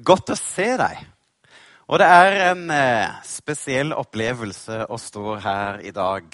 Godt 0.00 0.30
å 0.32 0.36
se 0.40 0.70
deg. 0.80 1.02
Og 1.92 2.00
det 2.00 2.06
er 2.08 2.32
en 2.46 2.70
eh, 2.72 3.12
spesiell 3.28 3.92
opplevelse 3.92 4.88
å 4.88 4.96
stå 4.96 5.36
her 5.44 5.84
i 5.84 5.92
dag 5.92 6.24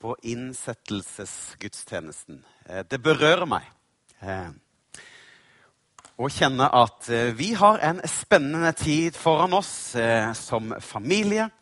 på 0.00 0.16
innsettelsesgudstjenesten. 0.32 2.40
Eh, 2.64 2.80
det 2.88 2.96
berører 3.04 3.44
meg 3.50 3.60
eh, 4.24 4.48
å 6.16 6.28
kjenne 6.32 6.64
at 6.72 7.10
eh, 7.12 7.36
vi 7.36 7.52
har 7.60 7.76
en 7.84 8.00
spennende 8.08 8.72
tid 8.80 9.12
foran 9.20 9.52
oss 9.58 9.92
eh, 10.00 10.32
som 10.32 10.72
familie. 10.80 11.52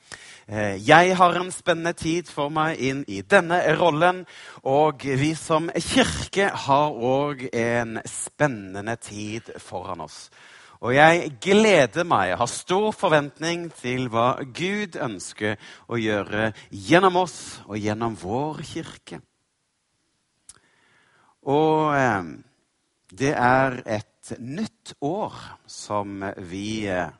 Eh, 0.47 0.79
Jeg 0.79 1.19
har 1.19 1.35
en 1.41 1.51
spennende 1.51 1.99
tid 1.99 2.31
for 2.31 2.47
meg 2.55 2.79
inn 2.79 3.03
i 3.11 3.27
denne 3.27 3.59
rollen. 3.83 4.23
Og 4.63 5.03
vi 5.03 5.35
som 5.35 5.67
kirke 5.75 6.55
har 6.69 6.95
òg 6.95 7.51
en 7.51 7.99
spennende 8.07 8.95
tid 9.03 9.51
foran 9.59 10.07
oss. 10.07 10.31
Og 10.81 10.95
jeg 10.97 11.35
gleder 11.45 12.07
meg, 12.09 12.33
har 12.41 12.49
stor 12.49 12.95
forventning 12.97 13.67
til 13.77 14.07
hva 14.09 14.39
Gud 14.41 14.97
ønsker 14.97 15.59
å 15.93 15.99
gjøre 16.01 16.55
gjennom 16.73 17.19
oss 17.21 17.41
og 17.67 17.77
gjennom 17.77 18.17
vår 18.17 18.63
kirke. 18.65 19.21
Og 21.53 21.93
eh, 21.97 22.33
det 23.13 23.35
er 23.37 23.81
et 23.85 24.33
nytt 24.41 24.95
år 25.05 25.37
som 25.69 26.25
vi 26.49 26.89
eh, 26.89 27.13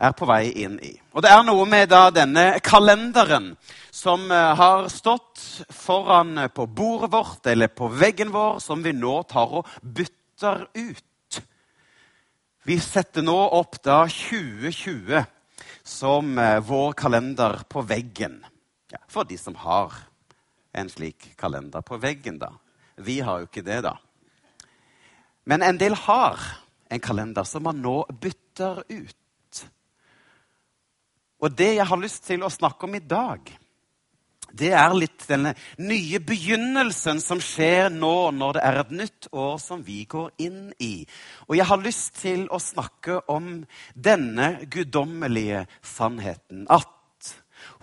er 0.00 0.16
på 0.16 0.28
vei 0.28 0.52
inn 0.60 0.78
i. 0.84 0.94
Og 1.16 1.24
det 1.24 1.32
er 1.32 1.44
noe 1.48 1.64
med 1.68 1.88
da 1.92 2.06
denne 2.12 2.46
kalenderen 2.64 3.54
som 3.88 4.28
eh, 4.28 4.52
har 4.60 4.88
stått 4.92 5.64
foran 5.72 6.48
på 6.52 6.68
bordet 6.68 7.12
vårt 7.16 7.48
eller 7.48 7.72
på 7.72 7.88
veggen 7.88 8.36
vår, 8.36 8.60
som 8.60 8.84
vi 8.84 8.92
nå 8.96 9.22
tar 9.32 9.60
og 9.60 9.78
bytter 9.80 10.66
ut. 10.76 11.09
Vi 12.70 12.76
setter 12.78 13.24
nå 13.26 13.34
opp 13.34 13.80
da 13.82 14.04
2020 14.06 15.24
som 15.82 16.36
eh, 16.38 16.60
vår 16.62 16.92
kalender 16.94 17.64
på 17.66 17.82
veggen. 17.82 18.36
Ja, 18.92 19.00
for 19.10 19.26
de 19.26 19.34
som 19.42 19.56
har 19.58 19.96
en 20.78 20.90
slik 20.92 21.32
kalender 21.40 21.82
på 21.82 21.98
veggen, 21.98 22.38
da. 22.38 22.52
Vi 22.94 23.16
har 23.26 23.40
jo 23.40 23.48
ikke 23.48 23.64
det, 23.66 23.80
da. 23.88 23.96
Men 25.50 25.66
en 25.66 25.80
del 25.82 25.98
har 25.98 26.38
en 26.86 27.02
kalender 27.02 27.48
som 27.50 27.66
man 27.66 27.82
nå 27.82 28.04
bytter 28.22 28.84
ut. 28.86 29.64
Og 31.42 31.58
det 31.58 31.72
jeg 31.72 31.90
har 31.90 32.02
lyst 32.06 32.22
til 32.30 32.46
å 32.46 32.54
snakke 32.54 32.86
om 32.86 32.94
i 32.94 33.02
dag, 33.02 33.50
det 34.56 34.72
er 34.76 34.94
litt 34.96 35.26
denne 35.28 35.54
nye 35.78 36.20
begynnelsen 36.24 37.20
som 37.22 37.40
skjer 37.42 37.90
nå 37.94 38.30
når 38.36 38.56
det 38.56 38.64
er 38.66 38.80
et 38.82 38.94
nytt 39.02 39.28
år 39.32 39.58
som 39.62 39.84
vi 39.86 40.02
går 40.10 40.30
inn 40.42 40.70
i. 40.82 41.06
Og 41.48 41.56
jeg 41.58 41.68
har 41.70 41.82
lyst 41.84 42.20
til 42.22 42.46
å 42.50 42.60
snakke 42.62 43.20
om 43.30 43.62
denne 43.94 44.52
guddommelige 44.70 45.66
sannheten. 45.82 46.66
At 46.70 47.34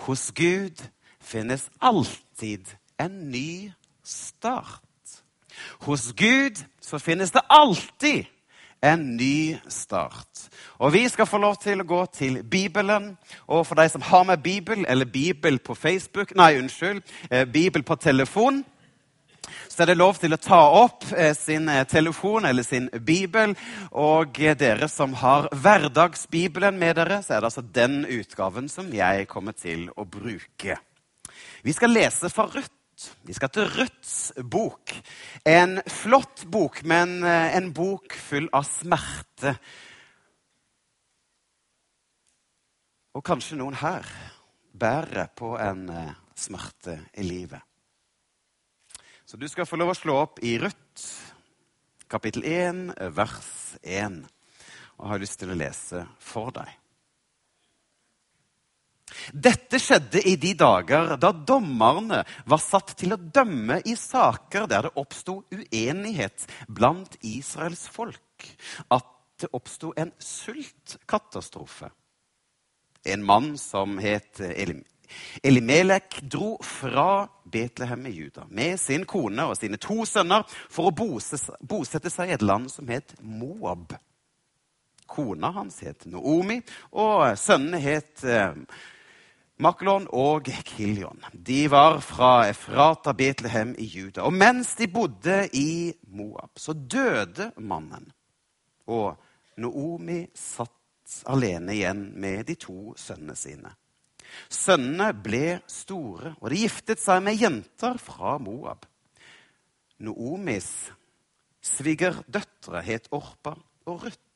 hos 0.07 0.29
Gud 0.35 0.81
finnes 1.19 1.67
alltid 1.80 2.67
en 2.99 3.27
ny 3.31 3.71
start. 4.03 4.83
Hos 5.86 6.11
Gud 6.17 6.59
så 6.81 6.99
finnes 6.99 7.33
det 7.36 7.43
alltid 7.49 8.25
en 8.82 9.17
ny 9.17 9.58
start. 9.70 10.48
Og 10.77 10.93
vi 10.93 11.08
skal 11.10 11.26
få 11.26 11.39
lov 11.42 11.58
til 11.61 11.82
å 11.82 11.88
gå 11.88 12.05
til 12.14 12.42
Bibelen. 12.43 13.15
Og 13.48 13.65
for 13.67 13.80
de 13.80 13.88
som 13.89 14.02
har 14.05 14.23
med 14.30 14.43
Bibel, 14.43 14.86
eller 14.88 15.05
Bibel 15.05 15.60
på 15.60 15.76
Facebook 15.76 16.36
Nei, 16.36 16.58
unnskyld. 16.60 17.02
Eh, 17.32 17.45
Bibel 17.45 17.83
på 17.83 17.95
telefon. 17.95 18.64
Så 19.70 19.83
er 19.83 19.92
det 19.92 19.98
lov 19.98 20.17
til 20.20 20.33
å 20.33 20.42
ta 20.42 20.60
opp 20.73 21.05
eh, 21.16 21.33
sin 21.37 21.70
eh, 21.70 21.86
telefon 21.87 22.45
eller 22.45 22.66
sin 22.66 22.89
bibel. 23.05 23.55
Og 23.92 24.37
dere 24.60 24.89
som 24.92 25.14
har 25.21 25.49
hverdagsbibelen 25.54 26.80
med 26.80 26.98
dere, 26.99 27.21
så 27.23 27.36
er 27.36 27.42
det 27.42 27.52
altså 27.52 27.66
den 27.76 28.04
utgaven 28.05 28.70
som 28.70 28.89
jeg 28.93 29.27
kommer 29.32 29.58
til 29.58 29.87
å 29.95 30.05
bruke. 30.05 30.80
Vi 31.64 31.73
skal 31.73 31.93
lese 31.93 32.30
fra 32.33 32.48
Vi 32.97 33.33
skal 33.35 33.52
til 33.53 33.67
Rødts 33.69 34.15
bok. 34.49 34.93
En 35.45 35.77
flott 35.85 36.45
bok, 36.49 36.81
men 36.87 37.19
eh, 37.23 37.58
en 37.58 37.69
bok 37.75 38.15
full 38.17 38.49
av 38.58 38.65
smerte. 38.65 39.53
Og 43.13 43.25
kanskje 43.25 43.59
noen 43.59 43.77
her 43.77 44.07
bærer 44.73 45.30
på 45.37 45.53
en 45.61 45.86
eh, 45.93 46.15
smerte 46.37 46.97
i 47.17 47.27
livet. 47.27 47.61
Så 49.27 49.37
du 49.37 49.45
skal 49.52 49.67
få 49.69 49.77
lov 49.77 49.91
å 49.93 49.97
slå 49.97 50.17
opp 50.23 50.41
i 50.45 50.55
Rødt, 50.61 51.05
kapittel 52.09 52.45
1, 52.47 52.83
vers 53.13 53.77
1. 53.83 54.21
Og 54.97 55.09
har 55.11 55.21
lyst 55.21 55.41
til 55.41 55.52
å 55.53 55.57
lese 55.59 56.05
for 56.23 56.53
deg. 56.55 56.69
Dette 59.33 59.80
skjedde 59.82 60.22
i 60.28 60.36
de 60.39 60.54
dager 60.58 61.16
da 61.22 61.32
dommerne 61.32 62.23
var 62.45 62.61
satt 62.64 62.95
til 63.00 63.16
å 63.16 63.20
dømme 63.22 63.82
i 63.86 63.95
saker 63.98 64.67
der 64.70 64.88
det 64.88 64.95
oppsto 65.00 65.42
uenighet 65.54 66.48
blant 66.67 67.17
Israels 67.26 67.88
folk. 67.92 68.50
At 68.94 69.14
det 69.42 69.52
oppsto 69.54 69.94
en 69.98 70.11
sultkatastrofe. 70.17 71.92
En 73.05 73.23
mann 73.23 73.58
som 73.61 73.98
het 74.02 74.42
Elim 74.42 74.83
Elimelek, 75.44 76.17
dro 76.22 76.58
fra 76.64 77.28
Betlehem 77.44 78.05
i 78.05 78.10
Juda 78.10 78.44
med 78.49 78.80
sin 78.80 79.05
kone 79.05 79.45
og 79.48 79.55
sine 79.55 79.80
to 79.80 80.04
sønner 80.04 80.44
for 80.67 80.89
å 80.89 81.48
bosette 81.61 82.11
seg 82.11 82.32
i 82.32 82.36
et 82.36 82.44
land 82.44 82.67
som 82.72 82.89
het 82.92 83.16
Moab. 83.22 83.95
Kona 85.08 85.54
hans 85.55 85.80
het 85.86 86.04
Noomi, 86.11 86.60
og 86.92 87.38
sønnene 87.39 87.80
het 87.80 88.26
Maklon 89.57 90.05
og 90.13 90.51
Kilion. 90.65 91.23
De 91.33 91.63
var 91.71 91.97
fra 92.05 92.45
Efrata, 92.51 93.15
Betlehem 93.17 93.73
i 93.81 93.87
Juda. 93.89 94.27
Og 94.27 94.35
mens 94.37 94.75
de 94.77 94.85
bodde 94.91 95.47
i 95.57 95.93
Moab, 96.13 96.59
så 96.61 96.75
døde 96.77 97.49
mannen. 97.57 98.05
Og 98.85 99.15
Noomi 99.57 100.19
satt 100.37 101.23
alene 101.25 101.73
igjen 101.73 102.03
med 102.21 102.45
de 102.51 102.57
to 102.61 102.93
sønnene 102.99 103.37
sine. 103.39 103.73
Sønnene 104.51 105.09
ble 105.25 105.57
store, 105.71 106.35
og 106.37 106.51
de 106.51 106.61
giftet 106.61 107.01
seg 107.01 107.23
med 107.25 107.41
jenter 107.41 107.97
fra 107.97 108.35
Moab. 108.37 108.85
Noomis 110.05 110.69
svigerdøtre 111.65 112.85
het 112.85 113.09
Orpa 113.15 113.55
og 113.89 114.05
Ruth. 114.05 114.27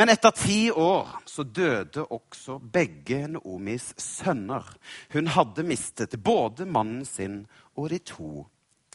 Men 0.00 0.08
etter 0.08 0.32
ti 0.32 0.70
år 0.72 1.08
så 1.28 1.44
døde 1.44 2.06
også 2.08 2.54
begge 2.72 3.26
Noomis 3.28 3.90
sønner. 4.00 4.64
Hun 5.12 5.26
hadde 5.28 5.64
mistet 5.68 6.16
både 6.24 6.64
mannen 6.64 7.02
sin 7.04 7.42
og 7.76 7.90
de 7.92 7.98
to 8.08 8.46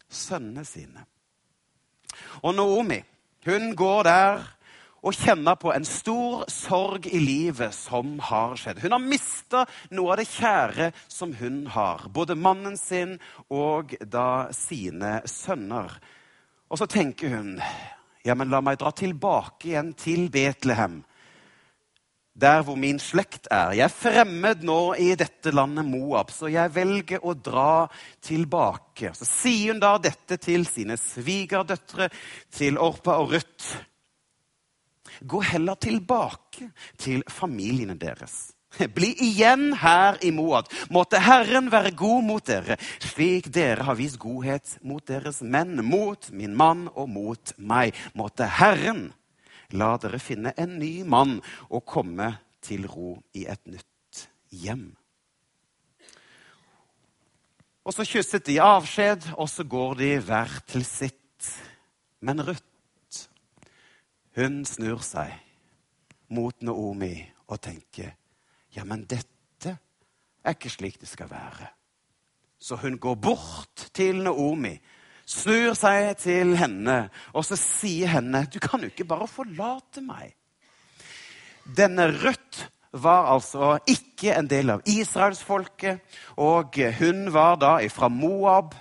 sønnene 0.10 0.64
sine. 0.66 1.04
Og 2.42 2.56
Noomi 2.58 2.98
hun 3.46 3.76
går 3.78 4.04
der 4.08 4.48
og 5.06 5.14
kjenner 5.14 5.62
på 5.62 5.70
en 5.76 5.86
stor 5.86 6.48
sorg 6.50 7.06
i 7.06 7.22
livet 7.22 7.78
som 7.78 8.16
har 8.26 8.58
skjedd. 8.58 8.82
Hun 8.82 8.98
har 8.98 9.06
mista 9.06 9.62
noe 9.94 10.16
av 10.16 10.24
det 10.24 10.26
kjære 10.32 10.88
som 11.06 11.36
hun 11.38 11.68
har. 11.70 12.08
Både 12.10 12.34
mannen 12.34 12.82
sin 12.82 13.20
og 13.54 13.94
da 14.02 14.48
sine 14.58 15.20
sønner. 15.30 15.94
Og 16.66 16.82
så 16.82 16.90
tenker 16.90 17.38
hun 17.38 17.60
ja, 18.26 18.34
men 18.34 18.50
la 18.50 18.62
meg 18.66 18.80
dra 18.82 18.92
tilbake 18.96 19.70
igjen 19.70 19.94
til 19.98 20.28
Betlehem, 20.34 21.04
der 22.36 22.64
hvor 22.68 22.76
min 22.76 22.98
slekt 23.00 23.48
er. 23.54 23.76
Jeg 23.78 23.86
er 23.86 23.94
fremmed 23.94 24.66
nå 24.68 24.80
i 25.00 25.14
dette 25.16 25.54
landet 25.56 25.88
Moab, 25.88 26.34
så 26.36 26.50
jeg 26.52 26.74
velger 26.76 27.24
å 27.24 27.36
dra 27.38 27.86
tilbake. 28.26 29.14
Så 29.16 29.28
sier 29.30 29.72
hun 29.72 29.80
da 29.84 29.94
dette 30.02 30.40
til 30.44 30.66
sine 30.68 30.98
svigerdøtre, 31.00 32.10
til 32.52 32.82
Orpa 32.82 33.20
og 33.22 33.38
Ruth. 33.38 33.70
Gå 35.24 35.40
heller 35.48 35.80
tilbake 35.80 36.74
til 37.00 37.24
familiene 37.32 37.96
deres. 37.96 38.50
Bli 38.98 39.12
igjen 39.24 39.72
her 39.82 40.18
i 40.26 40.32
Moab. 40.36 40.70
Måtte 40.94 41.22
Herren 41.24 41.72
være 41.72 41.94
god 41.98 42.26
mot 42.28 42.46
dere, 42.46 42.78
slik 43.04 43.52
dere 43.54 43.88
har 43.88 44.00
vist 44.00 44.20
godhet 44.22 44.78
mot 44.86 45.06
deres 45.08 45.42
menn, 45.42 45.80
mot 45.86 46.32
min 46.32 46.56
mann 46.58 46.88
og 46.94 47.10
mot 47.12 47.56
meg. 47.58 47.96
Måtte 48.18 48.50
Herren 48.60 49.10
La 49.74 49.96
dere 49.98 50.20
finne 50.22 50.54
en 50.62 50.78
ny 50.80 51.02
mann 51.10 51.40
og 51.70 51.86
komme 51.90 52.30
til 52.64 52.86
ro 52.90 53.16
i 53.34 53.46
et 53.50 53.62
nytt 53.68 54.28
hjem. 54.54 54.92
Og 57.86 57.94
så 57.94 58.06
kysset 58.08 58.46
de 58.48 58.60
avskjed, 58.62 59.28
og 59.38 59.50
så 59.50 59.66
går 59.70 59.98
de 60.00 60.12
hver 60.26 60.54
til 60.70 60.86
sitt. 60.86 61.50
Men 62.22 62.42
Ruth, 62.46 63.26
hun 64.38 64.64
snur 64.66 65.04
seg 65.06 65.34
mot 66.34 66.56
Naomi 66.66 67.20
og 67.46 67.62
tenker 67.62 68.16
ja, 68.76 68.84
men 68.84 69.06
dette 69.08 69.72
er 70.46 70.56
ikke 70.56 70.72
slik 70.74 71.00
det 71.02 71.10
skal 71.10 71.30
være. 71.32 71.72
Så 72.60 72.78
hun 72.82 72.98
går 73.00 73.16
bort 73.16 73.90
til 73.96 74.24
Naomi, 74.26 74.74
snur 75.26 75.74
seg 75.78 76.16
til 76.22 76.56
henne, 76.60 77.10
og 77.34 77.46
så 77.46 77.58
sier 77.60 78.08
henne, 78.18 78.46
'Du 78.46 78.60
kan 78.60 78.82
jo 78.82 78.92
ikke 78.92 79.08
bare 79.08 79.28
forlate 79.28 80.02
meg.' 80.02 80.36
Denne 81.66 82.12
Ruth 82.12 82.70
var 82.94 83.34
altså 83.34 83.80
ikke 83.88 84.36
en 84.38 84.48
del 84.48 84.70
av 84.70 84.82
israelsfolket, 84.86 86.00
og 86.38 86.78
hun 87.00 87.34
var 87.34 87.56
da 87.56 87.88
fra 87.88 88.08
Moab. 88.08 88.76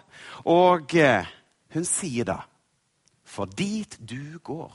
Og 0.44 0.92
hun 1.72 1.84
sier 1.84 2.24
da, 2.24 2.40
'For 3.24 3.44
dit 3.44 3.98
du 4.00 4.38
går, 4.38 4.72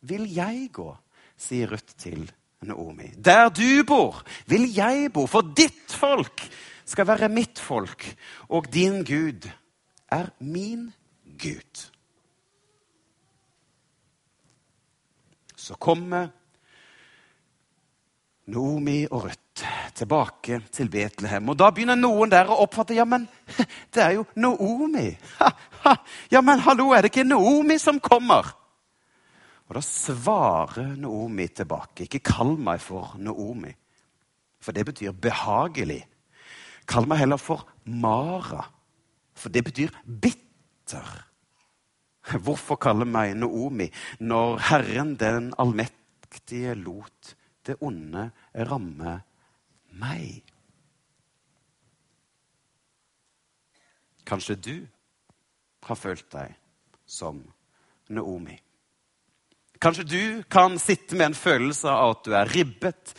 vil 0.00 0.34
jeg 0.34 0.70
gå', 0.72 0.96
sier 1.36 1.70
Ruth 1.70 1.94
til 1.98 2.32
Naomi. 2.66 3.12
'Der 3.16 3.48
du 3.48 3.84
bor, 3.86 4.22
vil 4.46 4.68
jeg 4.74 5.12
bo, 5.12 5.26
for 5.26 5.40
ditt 5.56 5.92
folk 5.92 6.42
skal 6.84 7.06
være 7.06 7.28
mitt 7.28 7.58
folk, 7.58 8.06
og 8.48 8.68
din 8.72 9.04
Gud 9.04 9.48
er 10.10 10.30
min 10.40 10.92
Gud. 11.24 11.90
Så 15.56 15.74
kommer 15.74 16.28
Naomi 18.46 19.06
og 19.10 19.24
Ruth 19.24 19.68
tilbake 19.94 20.60
til 20.72 20.90
Betlehem. 20.90 21.48
Og 21.48 21.56
da 21.58 21.70
begynner 21.70 21.96
noen 21.96 22.32
der 22.32 22.50
å 22.50 22.58
oppfatte 22.66 22.96
ja, 22.96 23.06
men 23.08 23.24
det 23.94 24.02
er 24.02 24.18
jo 24.18 24.26
ha. 25.84 25.94
Ja, 26.30 26.40
men 26.40 26.60
hallo, 26.64 26.90
er 26.92 27.04
det 27.04 27.12
ikke 27.12 27.24
Naomi 27.24 27.78
som 27.80 28.00
kommer? 28.00 28.52
Og 29.68 29.78
da 29.78 29.80
svarer 29.84 30.94
Naomi 31.00 31.46
tilbake. 31.48 32.04
Ikke 32.04 32.20
kall 32.24 32.56
meg 32.60 32.82
for 32.84 33.14
Naomi, 33.16 33.72
for 34.60 34.76
det 34.76 34.84
betyr 34.90 35.16
behagelig. 35.16 36.02
Kall 36.88 37.08
meg 37.08 37.22
heller 37.22 37.40
for 37.40 37.64
Mara, 37.88 38.66
for 39.34 39.52
det 39.52 39.64
betyr 39.64 39.94
bitter. 40.04 41.08
Hvorfor 42.44 42.76
kalle 42.80 43.04
meg 43.08 43.34
Naomi 43.36 43.90
når 44.20 44.58
Herren 44.68 45.14
den 45.20 45.52
allmektige 45.60 46.74
lot 46.76 47.34
det 47.64 47.76
onde 47.84 48.30
ramme 48.68 49.18
meg? 50.00 50.44
Kanskje 54.24 54.56
du 54.56 54.76
har 55.84 56.00
følt 56.00 56.28
deg 56.32 56.54
som 57.04 57.42
Naomi. 58.08 58.56
Kanskje 59.84 60.04
du 60.04 60.42
kan 60.48 60.78
sitte 60.78 61.12
med 61.12 61.26
en 61.26 61.34
følelse 61.36 61.90
av 61.92 62.14
at 62.14 62.20
du 62.24 62.32
er 62.32 62.48
ribbet, 62.48 63.10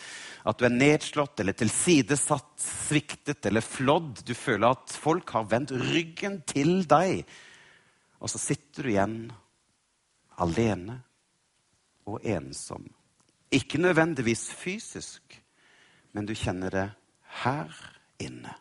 at 0.49 0.57
du 0.57 0.65
er 0.65 0.73
nedslått 0.73 1.43
eller 1.43 1.53
tilsidesatt, 1.53 2.55
sviktet 2.57 3.45
eller 3.45 3.61
flådd. 3.61 4.23
Du 4.25 4.33
føler 4.33 4.73
at 4.73 4.95
folk 4.97 5.29
har 5.37 5.45
vendt 5.51 5.75
ryggen 5.77 6.39
til 6.49 6.79
deg. 6.89 7.21
Og 8.17 8.33
så 8.33 8.41
sitter 8.41 8.81
du 8.81 8.89
igjen 8.95 9.19
alene 10.41 10.97
og 12.09 12.25
ensom. 12.25 12.89
Ikke 13.53 13.77
nødvendigvis 13.85 14.47
fysisk, 14.57 15.37
men 16.17 16.25
du 16.25 16.33
kjenner 16.33 16.73
det 16.73 16.87
her 17.45 17.81
inne. 18.25 18.57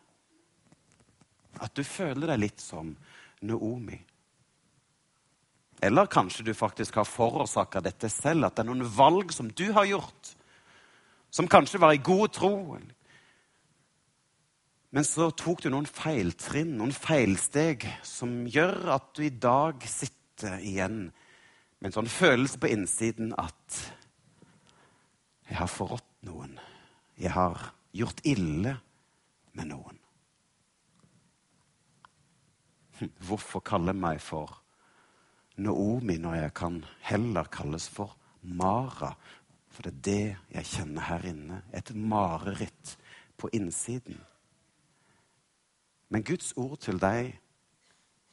At 1.57 1.73
du 1.73 1.81
føler 1.81 2.35
deg 2.35 2.45
litt 2.51 2.61
som 2.61 2.93
Naomi. 3.41 3.97
Eller 5.83 6.07
kanskje 6.07 6.45
du 6.47 6.53
faktisk 6.55 6.95
har 6.95 7.07
forårsaka 7.07 7.81
dette 7.83 8.09
selv, 8.09 8.47
at 8.47 8.55
det 8.55 8.63
er 8.63 8.69
noen 8.69 8.87
valg 8.95 9.33
som 9.35 9.49
du 9.51 9.67
har 9.75 9.87
gjort, 9.89 10.35
som 11.33 11.49
kanskje 11.51 11.81
var 11.83 11.95
i 11.95 12.03
god 12.03 12.31
tro. 12.37 12.53
Men 14.95 15.03
så 15.03 15.27
tok 15.35 15.65
du 15.65 15.69
noen 15.73 15.89
feiltrinn, 15.89 16.77
noen 16.79 16.95
feilsteg, 16.95 17.83
som 18.07 18.45
gjør 18.47 18.95
at 18.95 19.11
du 19.17 19.25
i 19.27 19.33
dag 19.33 19.83
sitter 19.89 20.61
igjen 20.63 21.09
med 21.79 21.89
en 21.91 21.97
sånn 21.99 22.11
følelse 22.11 22.61
på 22.61 22.71
innsiden 22.71 23.33
at 23.39 23.81
jeg 25.45 25.59
har 25.59 25.69
forrådt 25.69 26.07
noen. 26.25 26.55
Jeg 27.19 27.35
har 27.35 27.59
gjort 27.95 28.23
ille 28.27 28.77
med 29.55 29.69
noen. 29.69 29.99
Hm, 32.99 33.11
hvorfor 33.27 33.63
kalle 33.67 33.93
meg 33.95 34.21
for 34.23 34.55
Naomi 35.57 36.17
når 36.17 36.35
jeg 36.35 36.53
kan 36.53 36.83
heller 37.07 37.47
kalles 37.51 37.87
for 37.89 38.17
Mara? 38.41 39.13
For 39.71 39.83
det 39.83 39.91
er 39.91 40.01
det 40.07 40.37
jeg 40.55 40.65
kjenner 40.71 41.07
her 41.09 41.27
inne. 41.31 41.61
Et 41.73 41.91
mareritt 41.95 42.97
på 43.37 43.49
innsiden. 43.53 44.19
Men 46.09 46.23
Guds 46.23 46.53
ord 46.55 46.77
til 46.79 46.99
deg 47.01 47.33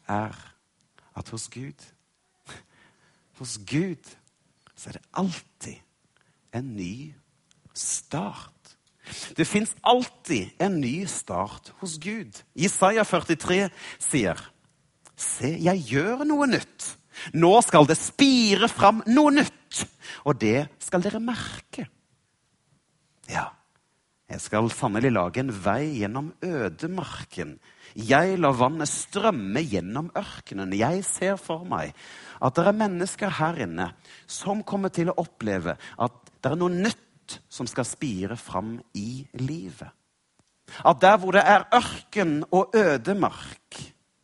er 0.08 0.36
at 1.16 1.28
hos 1.32 1.48
Gud 1.48 1.86
Hos 3.38 3.58
Gud 3.66 4.12
så 4.76 4.90
er 4.90 4.98
det 4.98 5.08
alltid 5.12 5.78
en 6.54 6.76
ny 6.76 7.14
start. 7.74 8.76
Det 9.36 9.46
fins 9.46 9.74
alltid 9.82 10.50
en 10.60 10.80
ny 10.80 11.04
start 11.06 11.72
hos 11.80 11.98
Gud. 11.98 12.42
Isaiah 12.54 13.06
43 13.06 13.70
sier, 13.98 14.48
Se, 15.16 15.46
jeg 15.62 15.84
gjør 15.86 16.24
noe 16.26 16.48
nytt. 16.50 16.86
Nå 17.34 17.54
skal 17.64 17.86
det 17.88 17.98
spire 18.00 18.68
fram 18.70 19.02
noe 19.10 19.32
nytt, 19.34 19.82
og 20.26 20.38
det 20.42 20.68
skal 20.82 21.04
dere 21.04 21.22
merke. 21.22 21.86
Ja, 23.30 23.48
jeg 24.32 24.40
skal 24.40 24.70
sannelig 24.72 25.12
lage 25.12 25.42
en 25.42 25.52
vei 25.52 26.00
gjennom 26.00 26.32
ødemarken. 26.40 27.58
Jeg 27.92 28.38
lar 28.40 28.56
vannet 28.56 28.88
strømme 28.88 29.60
gjennom 29.60 30.08
ørkenen. 30.16 30.72
Jeg 30.72 31.04
ser 31.04 31.36
for 31.40 31.66
meg 31.68 31.92
at 32.40 32.56
det 32.56 32.64
er 32.66 32.78
mennesker 32.80 33.34
her 33.38 33.60
inne 33.66 33.90
som 34.24 34.64
kommer 34.64 34.92
til 34.94 35.12
å 35.12 35.18
oppleve 35.20 35.76
at 35.76 36.32
det 36.40 36.52
er 36.52 36.58
noe 36.58 36.72
nytt 36.72 37.36
som 37.52 37.68
skal 37.68 37.86
spire 37.86 38.38
fram 38.40 38.78
i 38.96 39.26
livet. 39.36 39.92
At 40.80 41.02
der 41.04 41.18
hvor 41.20 41.36
det 41.36 41.44
er 41.44 41.68
ørken 41.76 42.40
og 42.50 42.72
ødemark, 42.76 43.76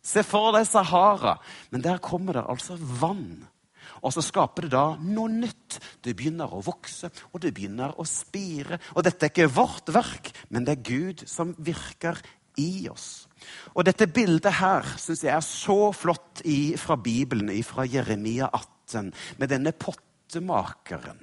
Se 0.09 0.25
for 0.25 0.55
deg 0.57 0.67
Sahara. 0.69 1.37
Men 1.73 1.85
der 1.85 2.01
kommer 2.03 2.39
det 2.39 2.49
altså 2.49 2.79
vann. 2.79 3.45
Og 4.05 4.13
så 4.15 4.23
skaper 4.23 4.67
det 4.67 4.73
da 4.73 4.87
noe 5.03 5.31
nytt. 5.33 5.79
Det 6.05 6.15
begynner 6.17 6.53
å 6.55 6.63
vokse, 6.65 7.11
og 7.33 7.43
det 7.43 7.53
begynner 7.57 7.97
å 7.99 8.07
spire. 8.09 8.79
Og 8.95 9.05
dette 9.07 9.27
er 9.27 9.33
ikke 9.33 9.51
vårt 9.53 9.91
verk, 9.95 10.31
men 10.55 10.67
det 10.67 10.77
er 10.77 10.87
Gud 10.87 11.25
som 11.29 11.55
virker 11.59 12.21
i 12.59 12.89
oss. 12.91 13.27
Og 13.75 13.85
dette 13.87 14.09
bildet 14.11 14.59
her 14.59 14.87
syns 14.99 15.25
jeg 15.27 15.35
er 15.35 15.45
så 15.45 15.91
flott 15.95 16.43
i, 16.49 16.77
fra 16.81 16.99
Bibelen, 16.99 17.51
fra 17.67 17.87
Jeremia 17.87 18.51
18, 18.51 19.13
med 19.39 19.53
denne 19.53 19.75
pottemakeren. 19.75 21.21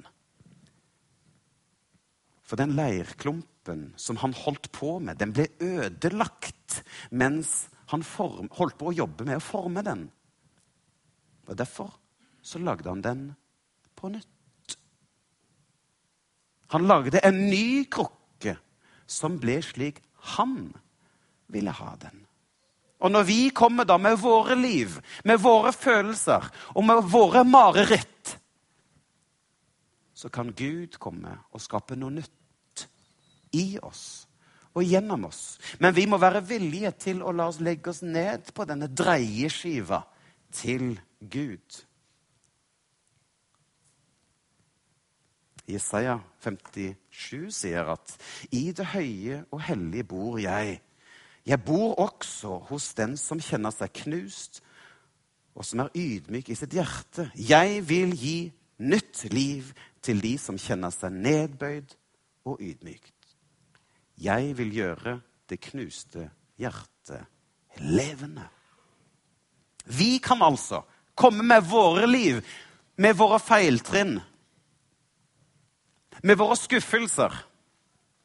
For 2.46 2.60
den 2.60 2.76
leirklumpen 2.78 3.88
som 3.98 4.20
han 4.22 4.36
holdt 4.44 4.70
på 4.74 4.98
med, 5.02 5.18
den 5.18 5.32
ble 5.34 5.48
ødelagt 5.58 6.82
mens 7.10 7.64
han 7.92 8.02
form, 8.02 8.48
holdt 8.58 8.78
på 8.78 8.90
å 8.90 8.96
jobbe 8.96 9.26
med 9.28 9.38
å 9.38 9.44
forme 9.44 9.82
den. 9.86 10.06
Og 11.46 11.56
Derfor 11.58 11.92
så 12.42 12.58
lagde 12.62 12.90
han 12.90 13.02
den 13.02 13.26
på 13.98 14.10
nytt. 14.10 14.76
Han 16.74 16.86
lagde 16.86 17.22
en 17.22 17.46
ny 17.46 17.86
krukke 17.90 18.56
som 19.06 19.38
ble 19.42 19.60
slik 19.62 20.00
han 20.34 20.72
ville 21.50 21.70
ha 21.70 21.94
den. 22.02 22.24
Og 22.98 23.12
når 23.12 23.26
vi 23.28 23.40
kommer 23.54 23.86
da 23.86 23.98
med 24.00 24.18
våre 24.18 24.56
liv, 24.58 24.96
med 25.24 25.38
våre 25.42 25.72
følelser 25.74 26.48
og 26.74 26.86
med 26.86 27.02
våre 27.12 27.44
mareritt, 27.46 28.38
så 30.16 30.30
kan 30.32 30.50
Gud 30.56 30.96
komme 30.98 31.36
og 31.52 31.60
skape 31.62 31.98
noe 31.98 32.14
nytt 32.16 32.86
i 33.54 33.76
oss 33.84 34.25
og 34.76 34.84
gjennom 34.84 35.26
oss. 35.30 35.56
Men 35.80 35.94
vi 35.96 36.04
må 36.06 36.18
være 36.20 36.44
villige 36.44 36.92
til 37.06 37.22
å 37.24 37.32
la 37.32 37.48
oss 37.50 37.62
legge 37.64 37.90
oss 37.90 38.02
ned 38.04 38.52
på 38.54 38.66
denne 38.68 38.90
dreieskiva 38.92 40.02
til 40.54 40.92
Gud. 41.20 41.80
Jesaja 45.66 46.20
57 46.44 47.48
sier 47.56 47.88
at 47.96 48.12
i 48.54 48.68
det 48.76 48.86
høye 48.92 49.40
og 49.50 49.64
hellige 49.66 50.06
bor 50.12 50.36
jeg. 50.38 50.76
Jeg 51.46 51.62
bor 51.66 51.96
også 52.02 52.60
hos 52.68 52.92
den 52.98 53.16
som 53.18 53.42
kjenner 53.42 53.74
seg 53.74 53.90
knust, 54.04 54.60
og 55.56 55.64
som 55.64 55.82
er 55.82 55.94
ydmyk 55.96 56.52
i 56.52 56.58
sitt 56.58 56.74
hjerte. 56.76 57.30
Jeg 57.34 57.80
vil 57.88 58.12
gi 58.14 58.38
Nytt 58.78 59.24
liv 59.32 59.72
til 60.04 60.20
de 60.20 60.34
som 60.38 60.58
kjenner 60.60 60.92
seg 60.92 61.14
nedbøyd 61.16 61.94
og 62.44 62.60
ydmykt. 62.60 63.15
Jeg 64.16 64.54
vil 64.56 64.72
gjøre 64.72 65.18
det 65.50 65.58
knuste 65.70 66.30
hjertet 66.60 67.26
levende. 67.84 68.46
Vi 69.86 70.18
kan 70.18 70.42
altså 70.42 70.82
komme 71.14 71.44
med 71.46 71.64
våre 71.68 72.06
liv, 72.08 72.40
med 72.96 73.16
våre 73.16 73.38
feiltrinn, 73.38 74.16
med 76.22 76.38
våre 76.40 76.56
skuffelser, 76.58 77.34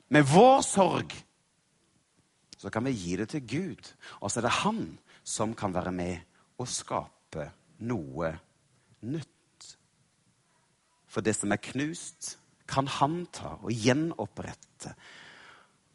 med 0.09 0.25
vår 0.31 0.61
sorg. 0.65 1.13
Så 2.57 2.69
kan 2.69 2.85
vi 2.85 2.95
gi 2.95 3.17
det 3.19 3.31
til 3.33 3.45
Gud, 3.47 3.91
og 4.21 4.31
så 4.31 4.39
er 4.39 4.47
det 4.47 4.59
Han 4.63 4.81
som 5.23 5.53
kan 5.57 5.73
være 5.73 5.91
med 5.91 6.17
og 6.61 6.69
skape 6.69 7.49
noe 7.85 8.31
nytt. 9.01 9.67
For 11.11 11.25
det 11.25 11.35
som 11.35 11.51
er 11.51 11.61
knust, 11.61 12.37
kan 12.69 12.87
Han 12.87 13.25
ta 13.33 13.57
og 13.59 13.73
gjenopprette. 13.73 14.93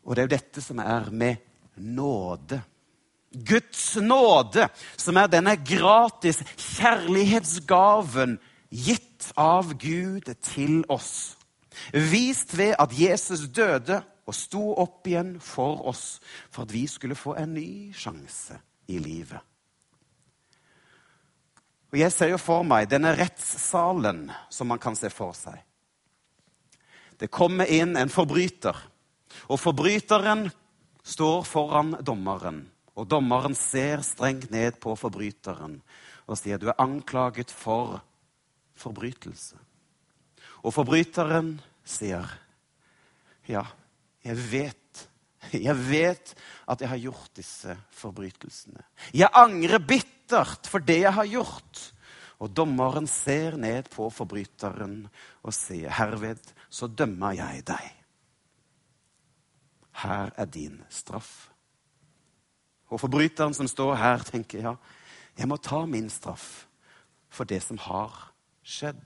Og 0.06 0.14
det 0.14 0.22
er 0.22 0.28
jo 0.28 0.34
dette 0.36 0.62
som 0.62 0.80
er 0.80 1.10
med 1.10 1.42
nåde. 1.76 2.62
Guds 3.36 3.96
nåde, 4.00 4.68
som 4.96 5.18
er 5.18 5.28
denne 5.28 5.56
gratis 5.60 6.38
kjærlighetsgaven 6.54 8.38
gitt 8.70 9.32
av 9.36 9.74
Gud 9.82 10.30
til 10.46 10.84
oss. 10.88 11.34
Vist 11.92 12.54
ved 12.56 12.76
at 12.78 12.94
Jesus 12.96 13.48
døde 13.52 14.00
og 14.26 14.34
sto 14.34 14.62
opp 14.78 15.06
igjen 15.06 15.36
for 15.42 15.84
oss, 15.90 16.18
for 16.50 16.64
at 16.66 16.72
vi 16.74 16.86
skulle 16.90 17.18
få 17.18 17.36
en 17.38 17.52
ny 17.54 17.92
sjanse 17.94 18.56
i 18.88 18.98
livet. 19.02 19.42
Og 21.92 22.00
Jeg 22.00 22.12
ser 22.12 22.32
jo 22.32 22.40
for 22.40 22.66
meg 22.66 22.90
denne 22.90 23.14
rettssalen 23.16 24.26
som 24.50 24.68
man 24.68 24.82
kan 24.82 24.96
se 24.98 25.10
for 25.12 25.36
seg. 25.36 25.60
Det 27.16 27.30
kommer 27.32 27.70
inn 27.72 27.96
en 27.96 28.12
forbryter, 28.12 28.76
og 29.48 29.60
forbryteren 29.60 30.48
står 31.06 31.44
foran 31.46 31.96
dommeren. 32.00 32.64
Og 32.96 33.08
dommeren 33.08 33.54
ser 33.54 34.00
strengt 34.06 34.50
ned 34.50 34.78
på 34.80 34.96
forbryteren 34.96 35.80
og 36.26 36.38
sier 36.40 36.58
du 36.58 36.70
er 36.70 36.80
anklaget 36.82 37.52
for 37.54 38.00
forbrytelse. 38.76 39.58
Og 40.64 40.74
forbryteren 40.74 41.54
sier 41.86 42.26
ja, 43.46 43.62
jeg 44.26 44.38
vet. 44.50 44.82
Jeg 45.54 45.76
vet 45.78 46.32
at 46.66 46.80
jeg 46.82 46.90
har 46.90 46.98
gjort 46.98 47.36
disse 47.38 47.76
forbrytelsene. 47.94 48.82
Jeg 49.14 49.30
angrer 49.30 49.78
bittert 49.78 50.66
for 50.66 50.82
det 50.82 51.04
jeg 51.04 51.14
har 51.14 51.28
gjort. 51.30 51.82
Og 52.42 52.50
dommeren 52.50 53.06
ser 53.06 53.54
ned 53.60 53.86
på 53.92 54.08
forbryteren 54.10 55.04
og 55.46 55.54
sier, 55.54 55.92
herved 55.94 56.42
så 56.68 56.88
dømmer 56.90 57.38
jeg 57.38 57.62
deg. 57.70 57.86
Her 60.02 60.32
er 60.36 60.44
din 60.44 60.82
straff. 60.90 61.50
Og 62.92 63.00
forbryteren 63.00 63.54
som 63.54 63.68
står 63.68 63.94
her, 63.98 64.24
tenker 64.28 64.62
ja, 64.62 64.74
jeg 65.36 65.48
må 65.48 65.58
ta 65.60 65.84
min 65.86 66.08
straff 66.12 66.66
for 67.28 67.48
det 67.48 67.62
som 67.64 67.78
har 67.82 68.14
skjedd. 68.64 69.02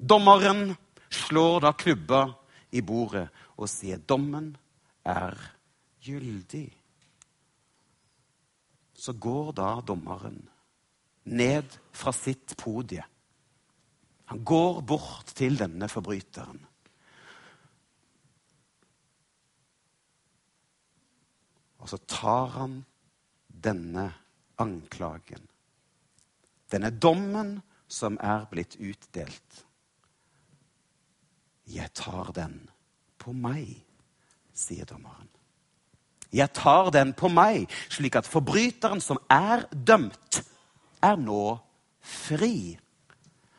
Dommeren 0.00 0.74
slår 1.10 1.60
da 1.64 1.72
klubba 1.76 2.24
i 2.72 2.82
bordet 2.84 3.28
og 3.56 3.68
sier 3.70 4.00
dommen 4.00 4.52
er 5.04 5.36
gyldig. 6.04 6.68
Så 8.94 9.12
går 9.16 9.52
da 9.56 9.70
dommeren 9.84 10.40
ned 11.24 11.76
fra 11.92 12.12
sitt 12.16 12.56
podie. 12.60 13.04
Han 14.30 14.44
går 14.44 14.82
bort 14.86 15.32
til 15.34 15.56
denne 15.58 15.88
forbryteren. 15.90 16.60
Så 21.90 21.98
tar 22.06 22.46
han 22.54 22.84
denne 23.50 24.12
anklagen, 24.62 25.42
denne 26.70 26.90
dommen 26.94 27.56
som 27.90 28.14
er 28.22 28.44
blitt 28.52 28.76
utdelt. 28.78 29.56
Jeg 31.66 31.90
tar 31.98 32.30
den 32.36 32.54
på 33.18 33.34
meg, 33.34 33.72
sier 34.54 34.86
dommeren. 34.86 35.26
Jeg 36.30 36.54
tar 36.54 36.92
den 36.94 37.10
på 37.18 37.26
meg, 37.26 37.66
slik 37.90 38.20
at 38.20 38.30
forbryteren 38.30 39.02
som 39.02 39.18
er 39.26 39.66
dømt, 39.74 40.44
er 41.02 41.18
nå 41.18 41.56
fri. 41.98 42.78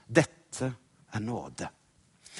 Dette 0.07 0.71
er 1.11 1.27
nåde. 1.27 1.67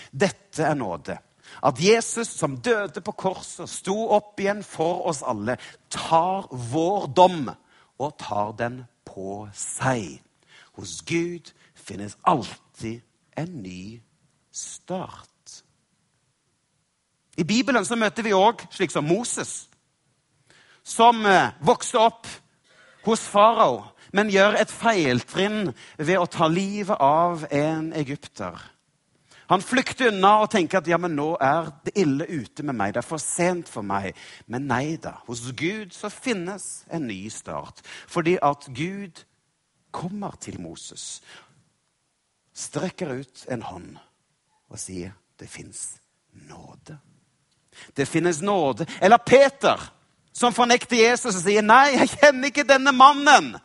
Dette 0.08 0.72
er 0.72 0.80
nåde. 0.80 1.20
At 1.64 1.80
Jesus, 1.80 2.28
som 2.28 2.58
døde 2.58 3.02
på 3.02 3.12
korset, 3.12 3.70
sto 3.70 3.96
opp 4.16 4.40
igjen 4.40 4.64
for 4.64 5.06
oss 5.12 5.22
alle, 5.28 5.58
tar 5.90 6.48
vår 6.52 7.08
dom 7.16 7.52
og 8.02 8.18
tar 8.22 8.56
den 8.60 8.84
på 9.06 9.44
seg. 9.56 10.22
Hos 10.78 11.02
Gud 11.06 11.52
finnes 11.76 12.18
alltid 12.24 13.02
en 13.38 13.62
ny 13.62 14.02
start. 14.52 15.28
I 17.38 17.44
Bibelen 17.44 17.86
så 17.86 17.96
møter 17.96 18.26
vi 18.26 18.36
òg 18.36 18.66
slik 18.74 18.92
som 18.92 19.08
Moses, 19.08 19.66
som 20.84 21.26
eh, 21.26 21.54
vokste 21.64 22.00
opp 22.02 22.28
hos 23.06 23.24
farao, 23.30 23.84
men 24.14 24.32
gjør 24.34 24.58
et 24.60 24.72
feiltrinn 24.72 25.72
ved 25.98 26.18
å 26.20 26.28
ta 26.30 26.50
livet 26.52 27.00
av 27.00 27.46
en 27.50 27.92
egypter. 27.98 28.58
Han 29.52 29.64
flykter 29.64 30.08
unna 30.14 30.38
og 30.46 30.52
tenker 30.54 30.80
at 30.80 30.88
ja, 30.88 30.96
men 31.02 31.18
nå 31.18 31.34
er 31.44 31.74
det 31.84 31.92
ille 32.00 32.24
ute 32.24 32.64
med 32.64 32.78
meg. 32.80 32.94
Det 32.96 33.02
er 33.02 33.08
for 33.08 33.20
sent 33.20 33.68
for 33.68 33.84
meg. 33.84 34.16
Men 34.48 34.70
nei 34.70 34.96
da. 35.02 35.18
Hos 35.28 35.44
Gud 35.60 35.92
så 35.92 36.08
finnes 36.08 36.86
en 36.88 37.10
ny 37.10 37.26
start. 37.34 37.84
Fordi 38.08 38.38
at 38.40 38.70
Gud 38.72 39.26
kommer 39.92 40.38
til 40.40 40.62
Moses, 40.64 41.20
strekker 42.56 43.12
ut 43.20 43.46
en 43.52 43.68
hånd 43.68 43.98
og 44.72 44.80
sier 44.80 45.18
det 45.40 45.50
fins 45.52 45.98
nåde. 46.48 46.96
Det 47.92 48.08
finnes 48.08 48.40
nåde. 48.42 48.88
Eller 49.02 49.20
Peter, 49.20 49.80
som 50.32 50.56
fornekter 50.56 50.96
Jesus 50.96 51.36
og 51.36 51.42
sier 51.44 51.62
'Nei, 51.62 51.98
jeg 52.00 52.10
kjenner 52.10 52.48
ikke 52.48 52.64
denne 52.64 52.92
mannen'. 52.96 53.60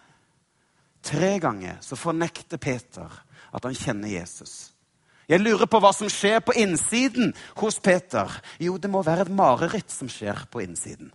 Tre 1.02 1.38
ganger 1.38 1.78
så 1.80 1.96
fornekter 1.96 2.56
Peter 2.56 3.22
at 3.54 3.64
han 3.64 3.74
kjenner 3.74 4.08
Jesus. 4.08 4.75
Jeg 5.26 5.42
lurer 5.42 5.66
på 5.66 5.80
hva 5.82 5.90
som 5.94 6.10
skjer 6.12 6.38
på 6.46 6.54
innsiden 6.54 7.32
hos 7.58 7.80
Peter. 7.82 8.30
Jo, 8.62 8.76
det 8.78 8.90
må 8.90 9.02
være 9.02 9.26
et 9.26 9.34
mareritt 9.34 9.90
som 9.90 10.10
skjer 10.10 10.44
på 10.52 10.62
innsiden. 10.62 11.10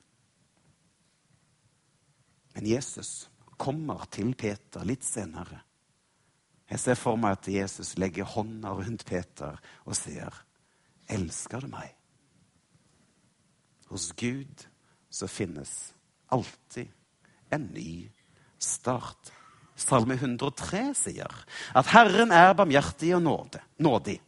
Men 2.55 2.67
Jesus 2.67 3.29
kommer 3.55 4.03
til 4.11 4.33
Peter 4.35 4.83
litt 4.87 5.05
senere. 5.07 5.61
Jeg 6.71 6.79
ser 6.79 6.99
for 6.99 7.19
meg 7.19 7.37
at 7.37 7.49
Jesus 7.51 7.97
legger 7.99 8.27
hånda 8.31 8.71
rundt 8.75 9.05
Peter 9.07 9.59
og 9.85 9.95
sier, 9.95 10.31
'Elsker 11.07 11.59
du 11.59 11.67
meg?' 11.67 11.95
Hos 13.91 14.11
Gud 14.15 14.67
så 15.09 15.27
finnes 15.27 15.93
alltid 16.31 16.87
en 17.51 17.67
ny 17.73 18.11
start. 18.59 19.31
Salme 19.75 20.17
103 20.17 20.91
sier 20.97 21.45
at 21.77 21.93
Herren 21.93 22.33
er 22.35 22.53
barmhjertig 22.57 23.15
og 23.17 23.23
nådig. 23.23 24.19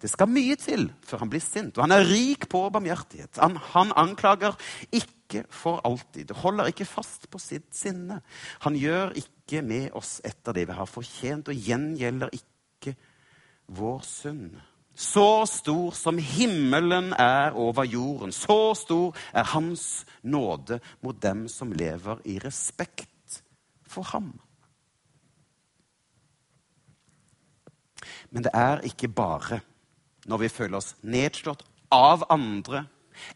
Det 0.00 0.08
skal 0.08 0.30
mye 0.32 0.56
til 0.56 0.86
før 1.04 1.24
han 1.24 1.32
blir 1.32 1.42
sint, 1.44 1.76
og 1.76 1.84
han 1.84 1.94
er 1.98 2.06
rik 2.08 2.48
på 2.48 2.62
barmhjertighet. 2.72 3.36
Han, 3.42 3.58
han 3.74 3.92
anklager 4.00 4.56
ikke 4.88 5.44
for 5.52 5.82
alltid, 5.84 6.32
holder 6.40 6.70
ikke 6.72 6.88
fast 6.88 7.28
på 7.30 7.38
sitt 7.42 7.68
sinne. 7.76 8.22
Han 8.64 8.78
gjør 8.80 9.12
ikke 9.20 9.60
med 9.66 9.90
oss 9.98 10.18
etter 10.24 10.56
det 10.56 10.66
vi 10.70 10.78
har 10.78 10.88
fortjent, 10.88 11.52
og 11.52 11.68
gjengjelder 11.68 12.32
ikke 12.32 12.96
vår 13.76 14.02
synd. 14.08 14.56
Så 15.00 15.46
stor 15.48 15.94
som 15.96 16.18
himmelen 16.18 17.12
er 17.16 17.54
over 17.56 17.86
jorden, 17.88 18.32
så 18.32 18.74
stor 18.76 19.16
er 19.32 19.46
Hans 19.52 20.04
nåde 20.22 20.80
mot 21.00 21.16
dem 21.22 21.46
som 21.48 21.72
lever 21.72 22.20
i 22.28 22.40
respekt 22.42 23.09
for 23.90 24.06
ham. 24.12 24.32
Men 28.30 28.46
det 28.46 28.54
er 28.54 28.84
ikke 28.86 29.10
bare 29.10 29.60
når 30.30 30.44
vi 30.44 30.50
føler 30.52 30.78
oss 30.78 30.94
nedslått 31.02 31.64
av 31.90 32.22
andre, 32.30 32.84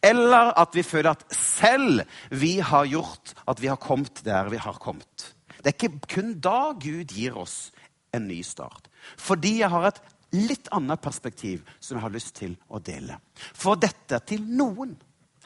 eller 0.05 0.53
at 0.61 0.77
vi 0.77 0.85
føler 0.87 1.13
at 1.13 1.25
selv 1.35 2.05
vi 2.31 2.57
har 2.65 2.87
gjort 2.89 3.35
at 3.51 3.61
vi 3.61 3.69
har 3.69 3.81
kommet 3.83 4.23
der 4.25 4.49
vi 4.53 4.61
har 4.63 4.79
kommet. 4.81 5.33
Det 5.59 5.73
er 5.73 5.77
ikke 5.77 6.13
kun 6.15 6.35
da 6.45 6.73
Gud 6.79 7.13
gir 7.13 7.37
oss 7.41 7.73
en 8.15 8.29
ny 8.29 8.41
start. 8.47 8.89
Fordi 9.19 9.59
jeg 9.61 9.73
har 9.73 9.89
et 9.89 10.01
litt 10.35 10.69
annet 10.75 11.03
perspektiv 11.03 11.65
som 11.81 11.99
jeg 11.99 12.05
har 12.05 12.15
lyst 12.15 12.35
til 12.39 12.55
å 12.69 12.81
dele. 12.83 13.19
For 13.35 13.81
dette 13.81 14.21
til 14.29 14.45
noen 14.45 14.95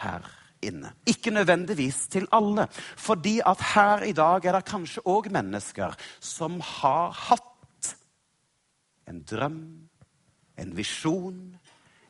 her 0.03 0.27
inne. 0.65 0.93
Ikke 1.07 1.31
nødvendigvis 1.31 2.07
til 2.13 2.29
alle. 2.33 2.69
Fordi 2.97 3.39
at 3.47 3.63
her 3.75 4.03
i 4.09 4.13
dag 4.13 4.45
er 4.45 4.59
det 4.59 4.65
kanskje 4.69 5.05
òg 5.07 5.31
mennesker 5.33 5.97
som 6.21 6.61
har 6.61 7.13
hatt 7.29 7.95
en 9.09 9.23
drøm, 9.25 9.89
en 10.59 10.77
visjon, 10.77 11.57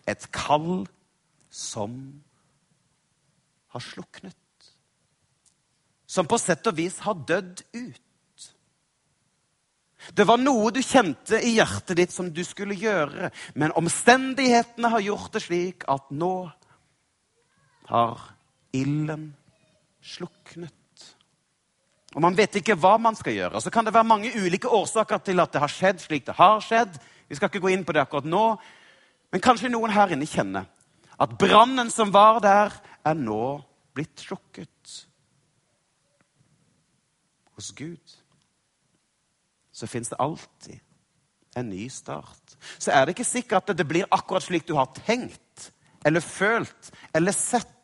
et 0.08 0.26
kall 0.32 0.86
som 1.50 1.94
har 3.68 3.84
sluknet. 3.84 4.36
Som 6.08 6.26
på 6.26 6.38
sett 6.40 6.66
og 6.66 6.78
vis 6.78 6.98
har 7.04 7.18
dødd 7.28 7.62
ut. 7.76 8.04
Det 10.14 10.24
var 10.24 10.38
noe 10.40 10.70
du 10.72 10.80
kjente 10.82 11.40
i 11.42 11.56
hjertet 11.58 11.98
ditt 11.98 12.14
som 12.14 12.30
du 12.32 12.40
skulle 12.46 12.76
gjøre, 12.78 13.32
men 13.58 13.74
omstendighetene 13.76 14.92
har 14.94 15.04
gjort 15.04 15.34
det 15.34 15.42
slik 15.44 15.84
at 15.90 16.06
nå 16.14 16.48
har 17.90 18.22
ilden 18.78 19.30
sluknet. 20.02 20.74
Og 22.14 22.22
Man 22.24 22.36
vet 22.36 22.56
ikke 22.60 22.76
hva 22.78 22.96
man 22.98 23.16
skal 23.18 23.36
gjøre. 23.36 23.60
Så 23.60 23.70
kan 23.70 23.84
det 23.84 23.94
være 23.94 24.08
mange 24.08 24.32
ulike 24.32 24.68
årsaker 24.68 25.20
til 25.22 25.40
at 25.40 25.52
det 25.52 25.60
har 25.62 25.72
skjedd 25.72 26.00
slik 26.02 26.26
det 26.26 26.38
har 26.38 26.62
skjedd. 26.64 26.96
Vi 27.28 27.36
skal 27.36 27.50
ikke 27.50 27.62
gå 27.66 27.72
inn 27.74 27.84
på 27.84 27.92
det 27.92 28.00
akkurat 28.02 28.26
nå, 28.26 28.44
men 29.32 29.44
kanskje 29.44 29.68
noen 29.68 29.92
her 29.92 30.14
inne 30.14 30.26
kjenner 30.26 30.64
at 31.18 31.34
brannen 31.38 31.90
som 31.90 32.12
var 32.14 32.38
der, 32.40 32.74
er 33.04 33.16
nå 33.18 33.58
blitt 33.96 34.22
slukket. 34.22 34.94
Hos 37.58 37.72
Gud 37.74 38.14
så 39.74 39.86
fins 39.90 40.10
det 40.10 40.18
alltid 40.22 40.78
en 41.58 41.68
ny 41.70 41.88
start. 41.90 42.54
Så 42.78 42.92
er 42.94 43.04
det 43.04 43.16
ikke 43.16 43.26
sikkert 43.26 43.70
at 43.70 43.78
det 43.78 43.86
blir 43.88 44.06
akkurat 44.14 44.44
slik 44.46 44.66
du 44.66 44.76
har 44.78 44.90
tenkt 44.94 45.70
eller 46.06 46.22
følt 46.22 46.92
eller 47.14 47.34
sett. 47.34 47.74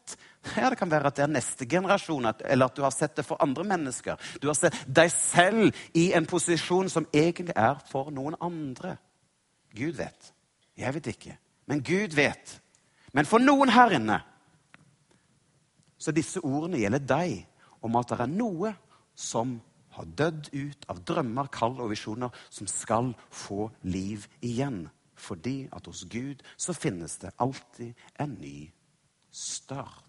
Ja, 0.57 0.71
Det 0.71 0.79
kan 0.79 0.91
være 0.91 1.07
at 1.07 1.17
det 1.17 1.25
er 1.25 1.33
neste 1.33 1.67
generasjon, 1.67 2.27
eller 2.45 2.67
at 2.67 2.77
du 2.77 2.83
har 2.83 2.93
sett 2.95 3.17
det 3.17 3.25
for 3.27 3.41
andre 3.43 3.65
mennesker. 3.65 4.17
Du 4.43 4.47
har 4.49 4.55
sett 4.59 4.77
deg 4.87 5.11
selv 5.13 5.75
i 5.95 6.13
en 6.13 6.27
posisjon 6.27 6.91
som 6.93 7.09
egentlig 7.13 7.57
er 7.57 7.81
for 7.91 8.11
noen 8.11 8.37
andre. 8.41 8.97
Gud 9.75 9.97
vet. 9.99 10.33
Jeg 10.77 10.95
vet 10.95 11.07
ikke. 11.07 11.37
Men 11.67 11.83
Gud 11.83 12.15
vet. 12.15 12.61
Men 13.13 13.27
for 13.27 13.39
noen 13.43 13.73
her 13.73 13.95
inne 13.97 14.21
så 16.05 16.13
disse 16.13 16.43
ordene 16.45 16.83
gjelder 16.83 17.01
deg 17.01 17.37
om 17.85 17.97
at 17.97 18.11
det 18.11 18.21
er 18.21 18.33
noe 18.33 18.75
som 19.17 19.55
har 19.95 20.09
dødd 20.19 20.51
ut 20.53 20.87
av 20.91 21.01
drømmer, 21.07 21.49
kall 21.55 21.79
og 21.81 21.93
visjoner, 21.93 22.35
som 22.51 22.69
skal 22.69 23.13
få 23.31 23.71
liv 23.87 24.27
igjen. 24.45 24.89
Fordi 25.15 25.69
at 25.73 25.87
hos 25.87 26.03
Gud 26.11 26.43
så 26.57 26.75
finnes 26.75 27.17
det 27.23 27.33
alltid 27.41 27.95
en 28.21 28.35
ny 28.41 28.59
start. 29.31 30.03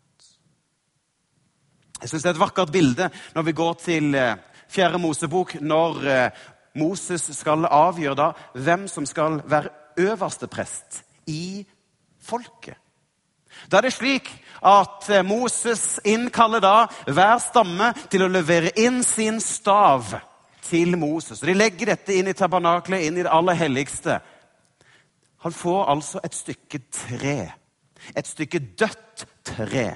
Jeg 2.01 2.11
syns 2.11 2.25
det 2.25 2.29
er 2.29 2.35
et 2.35 2.43
vakkert 2.43 2.73
bilde 2.73 3.09
når 3.35 3.47
vi 3.47 3.55
går 3.55 3.73
til 3.83 4.15
eh, 4.19 4.35
Fjerde 4.71 4.99
Mosebok, 4.99 5.55
når 5.61 6.07
eh, 6.11 6.45
Moses 6.75 7.29
skal 7.37 7.67
avgjøre 7.69 8.17
da 8.19 8.31
hvem 8.53 8.87
som 8.91 9.05
skal 9.07 9.39
være 9.47 9.71
øverste 10.03 10.49
prest 10.51 11.03
i 11.31 11.63
folket. 12.21 12.75
Da 13.71 13.79
er 13.79 13.87
det 13.87 13.95
slik 13.95 14.29
at 14.65 15.09
eh, 15.09 15.25
Moses 15.25 16.01
innkaller 16.03 16.63
da 16.63 16.75
hver 17.07 17.39
stamme 17.43 17.93
til 18.11 18.25
å 18.25 18.31
levere 18.31 18.73
inn 18.81 19.01
sin 19.05 19.39
stav 19.39 20.17
til 20.65 20.97
Moses. 20.99 21.39
De 21.39 21.55
legger 21.55 21.93
dette 21.93 22.15
inn 22.17 22.27
i 22.27 22.35
tabernaklet, 22.35 23.05
inn 23.05 23.21
i 23.21 23.23
det 23.23 23.31
aller 23.31 23.55
helligste. 23.59 24.19
Han 25.45 25.53
får 25.53 25.85
altså 25.93 26.19
et 26.25 26.35
stykke 26.35 26.81
tre. 26.91 27.39
Et 28.17 28.27
stykke 28.27 28.59
dødt 28.77 29.25
tre. 29.45 29.93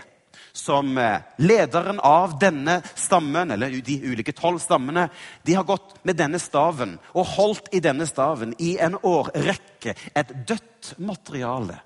Som 0.60 0.98
eh, 1.00 1.22
lederen 1.40 2.02
av 2.04 2.36
denne 2.42 2.80
stammen, 3.00 3.52
eller 3.56 3.72
de 3.86 3.96
ulike 4.12 4.34
tolv 4.36 4.60
stammene, 4.60 5.08
de 5.48 5.56
har 5.56 5.68
gått 5.68 5.96
med 6.04 6.20
denne 6.20 6.40
staven 6.42 6.98
og 7.14 7.30
holdt 7.38 7.72
i 7.76 7.80
denne 7.84 8.08
staven 8.10 8.56
i 8.60 8.74
en 8.82 8.98
årrekke. 9.00 9.96
Et 10.20 10.34
dødt 10.48 10.98
materiale 11.00 11.80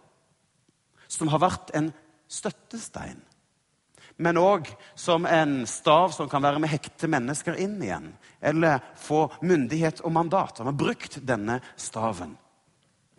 som 1.14 1.29
har 1.29 1.44
vært 1.44 1.70
en 1.77 1.92
støttestein. 2.31 3.22
Men 4.22 4.38
òg 4.38 4.70
som 4.96 5.25
en 5.25 5.64
stav 5.70 6.14
som 6.14 6.29
kan 6.29 6.44
være 6.46 6.62
med 6.62 6.70
hekte 6.70 7.09
mennesker 7.09 7.57
inn 7.62 7.79
igjen. 7.81 8.12
Eller 8.42 8.81
få 9.00 9.25
myndighet 9.42 10.03
og 10.05 10.14
mandat. 10.14 10.59
Han 10.62 10.70
har 10.70 10.77
brukt 10.77 11.18
denne 11.25 11.59
staven. 11.75 12.36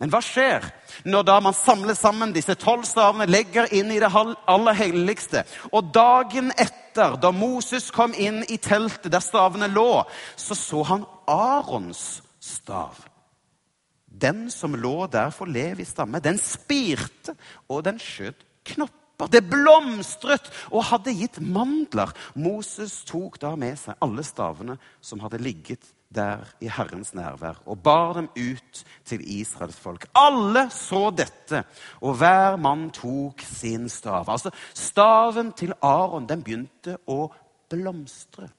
Men 0.01 0.11
hva 0.11 0.19
skjer 0.23 0.65
når 1.07 1.23
da 1.27 1.37
man 1.43 1.55
samler 1.55 1.95
sammen 1.95 2.33
disse 2.35 2.55
tolv 2.59 2.83
stavene, 2.87 3.29
legger 3.31 3.69
inn 3.75 3.93
i 3.93 3.99
det 4.01 4.11
aller 4.11 4.75
helligste, 4.75 5.45
og 5.71 5.93
dagen 5.95 6.51
etter, 6.51 7.15
da 7.19 7.31
Moses 7.35 7.87
kom 7.95 8.15
inn 8.15 8.41
i 8.51 8.59
teltet 8.59 9.11
der 9.11 9.23
stavene 9.23 9.69
lå, 9.71 10.03
så 10.35 10.55
så 10.55 10.83
han 10.91 11.07
Arons 11.31 12.03
stav. 12.43 12.99
Den 14.05 14.49
som 14.51 14.75
lå 14.79 15.07
der 15.11 15.31
for 15.35 15.47
Levis 15.47 15.91
stamme, 15.95 16.21
den 16.23 16.39
spirte, 16.39 17.35
og 17.67 17.83
den 17.87 17.99
skjøt 17.99 18.45
knopper. 18.67 19.31
Det 19.31 19.43
blomstret 19.47 20.47
og 20.71 20.89
hadde 20.89 21.13
gitt 21.15 21.39
mandler. 21.39 22.11
Moses 22.35 22.97
tok 23.07 23.39
da 23.39 23.53
med 23.59 23.79
seg 23.79 23.99
alle 24.03 24.23
stavene 24.27 24.75
som 25.03 25.23
hadde 25.23 25.39
ligget 25.43 25.94
der 26.15 26.45
i 26.61 26.69
Herrens 26.69 27.13
nærvær, 27.13 27.61
og 27.65 27.79
bar 27.83 28.13
dem 28.13 28.29
ut 28.35 28.83
til 29.05 29.23
Israels 29.39 29.75
folk. 29.75 30.07
Alle 30.15 30.69
så 30.71 31.09
dette, 31.09 31.63
og 32.01 32.15
hver 32.19 32.55
mann 32.55 32.89
tok 32.91 33.41
sin 33.41 33.89
stav. 33.89 34.29
Altså, 34.29 34.51
Staven 34.73 35.51
til 35.53 35.73
Aron 35.81 36.29
den 36.29 36.43
begynte 36.43 36.97
å 37.07 37.27
blomstre. 37.69 38.49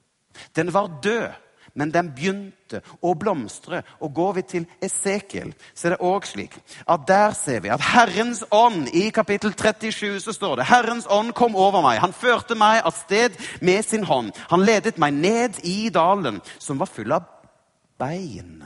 Den 0.56 0.74
var 0.74 0.90
død 1.02 1.32
men 1.76 1.92
den 1.92 2.08
begynte 2.16 2.80
å 3.04 3.12
blomstre. 3.18 3.82
Og 4.00 4.14
går 4.16 4.32
vi 4.38 4.44
til 4.48 4.66
Esekiel, 4.82 5.52
så 5.76 5.88
er 5.88 5.94
det 5.94 6.08
òg 6.08 6.26
slik 6.28 6.56
at 6.88 7.04
der 7.08 7.36
ser 7.36 7.60
vi 7.64 7.72
at 7.72 7.84
Herrens 7.84 8.42
ånd 8.54 8.88
I 8.96 9.10
kapittel 9.14 9.52
37 9.52 10.22
så 10.24 10.34
står 10.34 10.60
det 10.60 10.68
Herrens 10.70 11.08
ånd 11.12 11.34
kom 11.36 11.56
over 11.56 11.84
meg. 11.84 12.00
Han 12.00 12.16
førte 12.16 12.56
meg 12.58 12.80
av 12.80 12.96
sted 12.96 13.36
med 13.60 13.84
sin 13.84 14.06
hånd. 14.08 14.32
Han 14.50 14.64
ledet 14.64 14.96
meg 14.98 15.14
ned 15.20 15.60
i 15.68 15.90
dalen, 15.92 16.40
som 16.58 16.80
var 16.80 16.90
full 16.90 17.12
av 17.12 17.28
bein. 17.98 18.64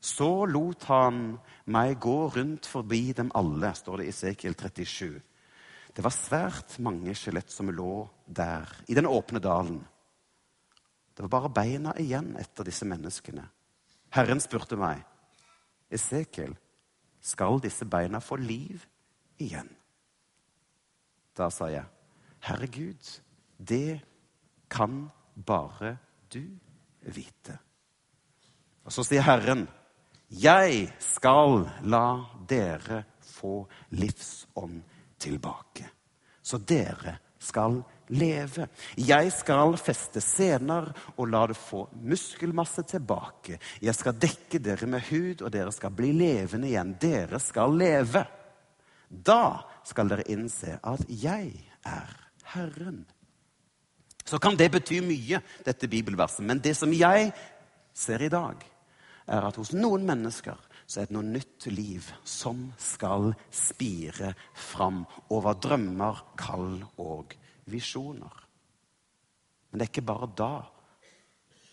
Så 0.00 0.46
lot 0.46 0.84
han 0.88 1.38
meg 1.74 1.98
gå 2.00 2.28
rundt 2.36 2.68
forbi 2.70 3.12
dem 3.16 3.32
alle, 3.36 3.72
står 3.74 4.00
det 4.00 4.06
i 4.08 4.12
Esekiel 4.12 4.54
37. 4.54 5.20
Det 5.94 6.04
var 6.04 6.14
svært 6.14 6.78
mange 6.84 7.14
skjelett 7.18 7.50
som 7.50 7.70
lå 7.74 8.06
der, 8.24 8.70
i 8.86 8.94
den 8.94 9.08
åpne 9.10 9.42
dalen. 9.42 9.80
Det 11.14 11.24
var 11.26 11.32
bare 11.34 11.50
beina 11.50 11.96
igjen 11.98 12.36
etter 12.38 12.68
disse 12.68 12.86
menneskene. 12.86 13.42
Herren 14.14 14.40
spurte 14.40 14.78
meg, 14.78 15.02
'Esekiel, 15.90 16.54
skal 17.20 17.60
disse 17.60 17.84
beina 17.84 18.20
få 18.20 18.36
liv 18.36 18.86
igjen?' 19.38 19.74
Da 21.34 21.50
sa 21.50 21.66
jeg, 21.66 21.84
'Herregud, 22.40 23.20
det 23.58 24.00
kan 24.70 25.10
bare 25.34 25.98
du 26.30 26.44
vite.' 27.02 27.58
Og 28.88 28.94
så 28.94 29.04
sier 29.04 29.20
Herren, 29.20 29.68
'Jeg 30.32 30.92
skal 30.98 31.68
la 31.84 32.24
dere 32.48 33.04
få 33.20 33.66
livsånd 33.90 34.82
tilbake.' 35.18 35.90
Så 36.42 36.58
dere 36.58 37.18
skal 37.38 37.82
leve. 38.08 38.68
Jeg 38.96 39.32
skal 39.32 39.76
feste 39.76 40.20
sener 40.24 40.88
og 41.16 41.28
la 41.28 41.42
det 41.46 41.56
få 41.56 41.82
muskelmasse 41.92 42.82
tilbake. 42.88 43.58
Jeg 43.80 43.94
skal 43.94 44.16
dekke 44.16 44.58
dere 44.58 44.86
med 44.86 45.04
hud, 45.10 45.42
og 45.42 45.52
dere 45.52 45.72
skal 45.72 45.90
bli 45.90 46.12
levende 46.12 46.70
igjen. 46.70 46.96
Dere 47.00 47.38
skal 47.38 47.76
leve. 47.76 48.24
Da 49.08 49.60
skal 49.84 50.08
dere 50.08 50.24
innse 50.32 50.78
at 50.82 51.04
jeg 51.08 51.52
er 51.84 52.16
Herren. 52.54 53.04
Så 54.24 54.38
kan 54.38 54.56
det 54.56 54.72
bety 54.72 55.00
mye, 55.04 55.42
dette 55.64 55.88
bibelverset. 55.88 56.44
Men 56.44 56.58
det 56.58 56.76
som 56.76 56.92
jeg 56.92 57.32
ser 57.94 58.22
i 58.22 58.32
dag, 58.32 58.77
er 59.28 59.44
at 59.48 59.58
hos 59.60 59.74
noen 59.76 60.06
mennesker 60.08 60.58
så 60.88 61.02
er 61.02 61.08
det 61.08 61.16
noe 61.16 61.26
nytt 61.26 61.68
liv 61.72 62.06
som 62.24 62.70
skal 62.80 63.34
spire 63.52 64.32
fram 64.56 65.02
over 65.34 65.58
drømmer, 65.60 66.22
kall 66.40 66.80
og 66.96 67.34
visjoner. 67.68 68.44
Men 69.68 69.78
det 69.78 69.86
er 69.86 69.92
ikke 69.92 70.08
bare 70.08 70.30
da 70.38 70.52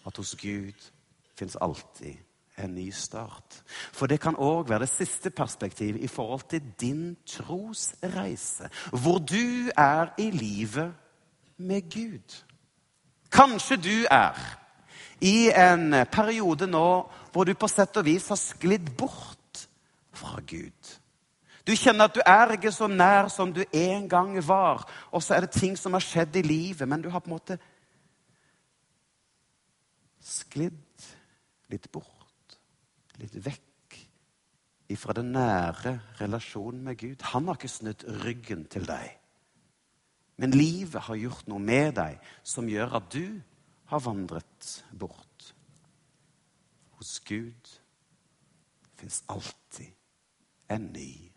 at 0.06 0.20
hos 0.20 0.36
Gud 0.40 0.92
fins 1.36 1.56
alltid 1.64 2.20
en 2.58 2.76
ny 2.76 2.90
start. 2.92 3.62
For 3.96 4.08
det 4.08 4.20
kan 4.24 4.38
òg 4.40 4.70
være 4.70 4.86
det 4.86 4.92
siste 4.92 5.32
perspektivet 5.36 6.04
i 6.04 6.12
forhold 6.12 6.48
til 6.50 6.64
din 6.80 7.16
trosreise. 7.28 8.70
Hvor 8.92 9.20
du 9.20 9.72
er 9.78 10.14
i 10.20 10.30
livet 10.32 10.94
med 11.58 11.92
Gud. 11.92 12.44
Kanskje 13.32 13.76
du 13.76 14.06
er 14.12 14.40
i 15.22 15.52
en 15.52 15.94
periode 16.12 16.68
nå 16.68 16.88
hvor 17.36 17.44
du 17.44 17.52
på 17.60 17.68
sett 17.68 17.98
og 18.00 18.06
vis 18.08 18.30
har 18.32 18.40
sklidd 18.40 18.94
bort 18.96 19.66
fra 20.16 20.40
Gud. 20.48 20.92
Du 21.68 21.74
kjenner 21.76 22.08
at 22.08 22.16
du 22.16 22.22
er 22.24 22.54
ikke 22.56 22.72
så 22.72 22.88
nær 22.88 23.28
som 23.34 23.52
du 23.52 23.60
en 23.66 24.06
gang 24.08 24.38
var. 24.48 24.86
Og 25.12 25.24
så 25.24 25.36
er 25.36 25.44
det 25.44 25.58
ting 25.58 25.76
som 25.76 25.98
har 25.98 26.06
skjedd 26.06 26.38
i 26.40 26.46
livet, 26.46 26.88
men 26.88 27.04
du 27.04 27.10
har 27.12 27.20
på 27.20 27.28
en 27.28 27.36
måte 27.36 27.58
sklidd 30.24 31.10
litt 31.74 31.90
bort, 31.92 32.56
litt 33.20 33.36
vekk 33.36 34.00
ifra 34.96 35.18
den 35.18 35.34
nære 35.36 35.98
relasjonen 36.22 36.86
med 36.88 37.02
Gud. 37.02 37.28
Han 37.34 37.50
har 37.50 37.60
ikke 37.60 37.74
snudd 37.74 38.08
ryggen 38.24 38.64
til 38.72 38.88
deg. 38.88 39.12
Men 40.40 40.56
livet 40.56 41.04
har 41.10 41.20
gjort 41.20 41.52
noe 41.52 41.60
med 41.60 41.98
deg 42.00 42.32
som 42.48 42.72
gjør 42.72 43.02
at 43.02 43.12
du 43.12 43.42
har 43.92 44.08
vandret 44.08 44.72
bort. 44.96 45.55
Hos 46.96 47.20
Gud 47.28 47.70
fins 48.96 49.24
alltid 49.32 49.92
en 50.68 50.88
ny 50.96 51.32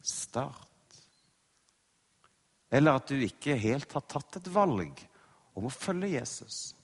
start. 0.00 0.68
Eller 2.70 2.98
at 2.98 3.08
du 3.08 3.20
ikke 3.22 3.56
helt 3.58 3.92
har 3.94 4.04
tatt 4.10 4.40
et 4.40 4.48
valg 4.52 5.00
om 5.54 5.68
å 5.68 5.72
følge 5.72 6.16
Jesus. 6.16 6.74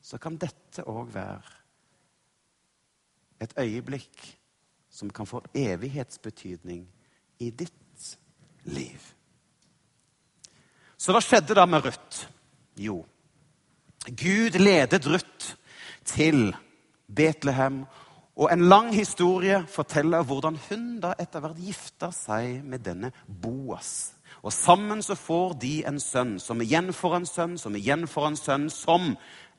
Så 0.00 0.18
kan 0.22 0.38
dette 0.40 0.86
òg 0.88 1.10
være 1.12 1.56
et 3.40 3.54
øyeblikk 3.58 4.26
som 4.90 5.10
kan 5.14 5.28
få 5.28 5.42
evighetsbetydning 5.54 6.84
i 7.40 7.50
ditt 7.50 8.08
liv. 8.68 9.00
Så 11.00 11.14
hva 11.14 11.22
skjedde 11.24 11.56
da 11.56 11.64
med 11.68 11.86
Ruth? 11.86 12.26
Jo, 12.80 13.00
Gud 14.06 14.56
ledet 14.60 15.06
Ruth 15.08 15.54
til 16.04 16.54
Betlehem. 17.16 17.84
Og 18.36 18.52
en 18.52 18.68
lang 18.68 18.94
historie 18.94 19.64
forteller 19.68 20.24
hvordan 20.24 20.58
hun 20.68 20.86
da 21.02 21.12
etter 21.20 21.42
hvert 21.44 21.60
gifta 21.60 22.10
seg 22.14 22.62
med 22.64 22.84
denne 22.86 23.12
Boas. 23.26 24.14
Og 24.42 24.52
sammen 24.52 25.02
så 25.02 25.14
får 25.18 25.58
de 25.60 25.72
en 25.88 26.00
sønn, 26.00 26.38
som 26.40 26.60
igjen 26.64 26.92
får 26.96 27.16
en 27.18 27.26
sønn, 27.28 27.58
som 27.58 27.76
igjen 27.76 28.06
får 28.08 28.30
en 28.30 28.38
sønn, 28.40 28.70
som 28.72 29.10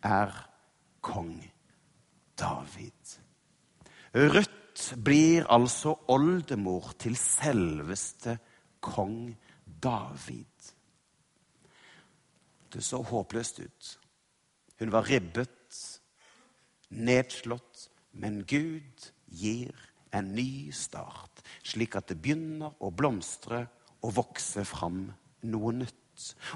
er 0.02 0.34
kong 1.06 1.36
David. 2.40 3.18
Ruth 4.16 4.98
blir 5.04 5.46
altså 5.52 5.94
oldemor 6.10 6.94
til 7.00 7.16
selveste 7.20 8.40
kong 8.82 9.36
David. 9.84 10.46
Det 12.74 12.84
så 12.84 13.02
håpløst 13.04 13.60
ut. 13.60 13.98
Hun 14.80 14.92
var 14.92 15.10
ribbet, 15.10 15.52
nedslått, 16.92 17.88
men 18.12 18.42
Gud 18.48 19.12
gir 19.32 19.72
en 20.12 20.34
ny 20.36 20.72
start, 20.76 21.42
slik 21.64 21.96
at 21.96 22.12
det 22.12 22.20
begynner 22.22 22.76
å 22.84 22.92
blomstre 22.92 23.64
og 24.02 24.16
vokse 24.18 24.66
fram 24.68 25.06
noe 25.48 25.74
nytt. 25.76 25.98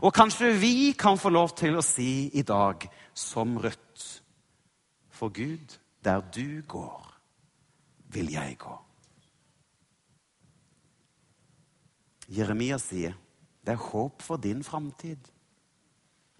Og 0.03 0.13
kanskje 0.13 0.51
vi 0.59 0.93
kan 0.99 1.17
få 1.17 1.31
lov 1.31 1.55
til 1.57 1.79
å 1.79 1.85
si 1.85 2.27
i 2.35 2.43
dag, 2.45 2.83
som 3.15 3.55
Rødt, 3.57 4.05
for 5.15 5.31
Gud, 5.31 5.77
der 6.03 6.21
du 6.35 6.61
går, 6.67 7.13
vil 8.11 8.33
jeg 8.33 8.57
gå. 8.59 8.75
Jeremia 12.35 12.77
sier 12.81 13.15
det 13.65 13.73
er 13.73 13.81
håp 13.81 14.21
for 14.21 14.37
din 14.41 14.61
framtid. 14.63 15.31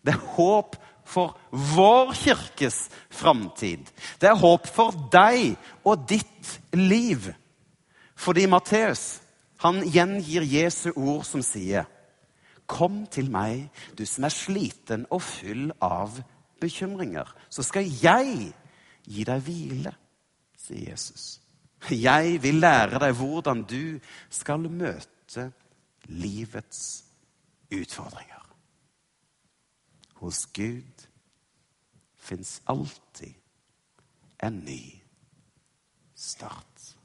Det 0.05 0.13
er 0.13 0.27
håp 0.35 0.75
for 1.05 1.35
vår 1.51 2.13
kirkes 2.17 2.87
framtid. 3.13 3.85
Det 4.19 4.29
er 4.29 4.41
håp 4.41 4.67
for 4.67 4.95
deg 5.13 5.55
og 5.85 6.07
ditt 6.09 6.55
liv. 6.73 7.29
Fordi 8.15 8.45
Matteus 8.49 9.21
han 9.63 9.83
gjengir 9.87 10.45
Jesu 10.45 10.91
ord 10.95 11.23
som 11.27 11.43
sier 11.45 11.87
Kom 12.65 13.03
til 13.13 13.27
meg, 13.29 13.67
du 13.93 14.01
som 14.09 14.25
er 14.25 14.33
sliten 14.33 15.03
og 15.13 15.21
full 15.21 15.67
av 15.85 16.15
bekymringer. 16.61 17.29
Så 17.45 17.61
skal 17.61 17.85
jeg 17.85 18.47
gi 19.05 19.25
deg 19.27 19.43
hvile, 19.45 19.91
sier 20.57 20.89
Jesus. 20.89 21.27
Jeg 21.93 22.39
vil 22.41 22.57
lære 22.63 22.97
deg 23.03 23.13
hvordan 23.19 23.61
du 23.69 23.99
skal 24.33 24.65
møte 24.65 25.51
livets 26.09 27.03
utfordringer. 27.69 28.34
Hos 30.25 30.47
Gud 30.57 31.03
fins 32.17 32.61
alltid 32.65 33.35
en 34.41 34.55
ny 34.65 35.03
start. 36.17 36.95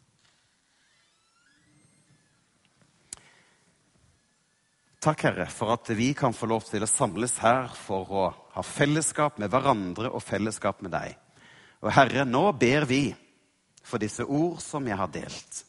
Takk, 5.01 5.27
Herre, 5.29 5.47
for 5.53 5.75
at 5.77 5.93
vi 5.97 6.15
kan 6.17 6.33
få 6.33 6.49
lov 6.49 6.65
til 6.71 6.85
å 6.85 6.89
samles 6.89 7.37
her 7.45 7.69
for 7.77 8.09
å 8.09 8.25
ha 8.57 8.65
fellesskap 8.65 9.37
med 9.41 9.53
hverandre 9.53 10.09
og 10.09 10.25
fellesskap 10.25 10.81
med 10.81 10.97
deg. 10.97 11.13
Og 11.85 11.93
Herre, 11.93 12.25
nå 12.25 12.47
ber 12.57 12.89
vi 12.89 13.03
for 13.85 14.01
disse 14.01 14.25
ord 14.25 14.65
som 14.65 14.89
jeg 14.89 14.97
har 14.97 15.13
delt. 15.13 15.63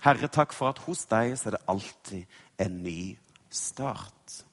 Herre, 0.00 0.32
takk 0.32 0.56
for 0.56 0.72
at 0.72 0.80
hos 0.88 1.04
deg 1.12 1.36
så 1.36 1.52
er 1.52 1.58
det 1.58 1.64
alltid 1.76 2.42
en 2.64 2.82
ny 2.88 3.00
start. 3.52 4.45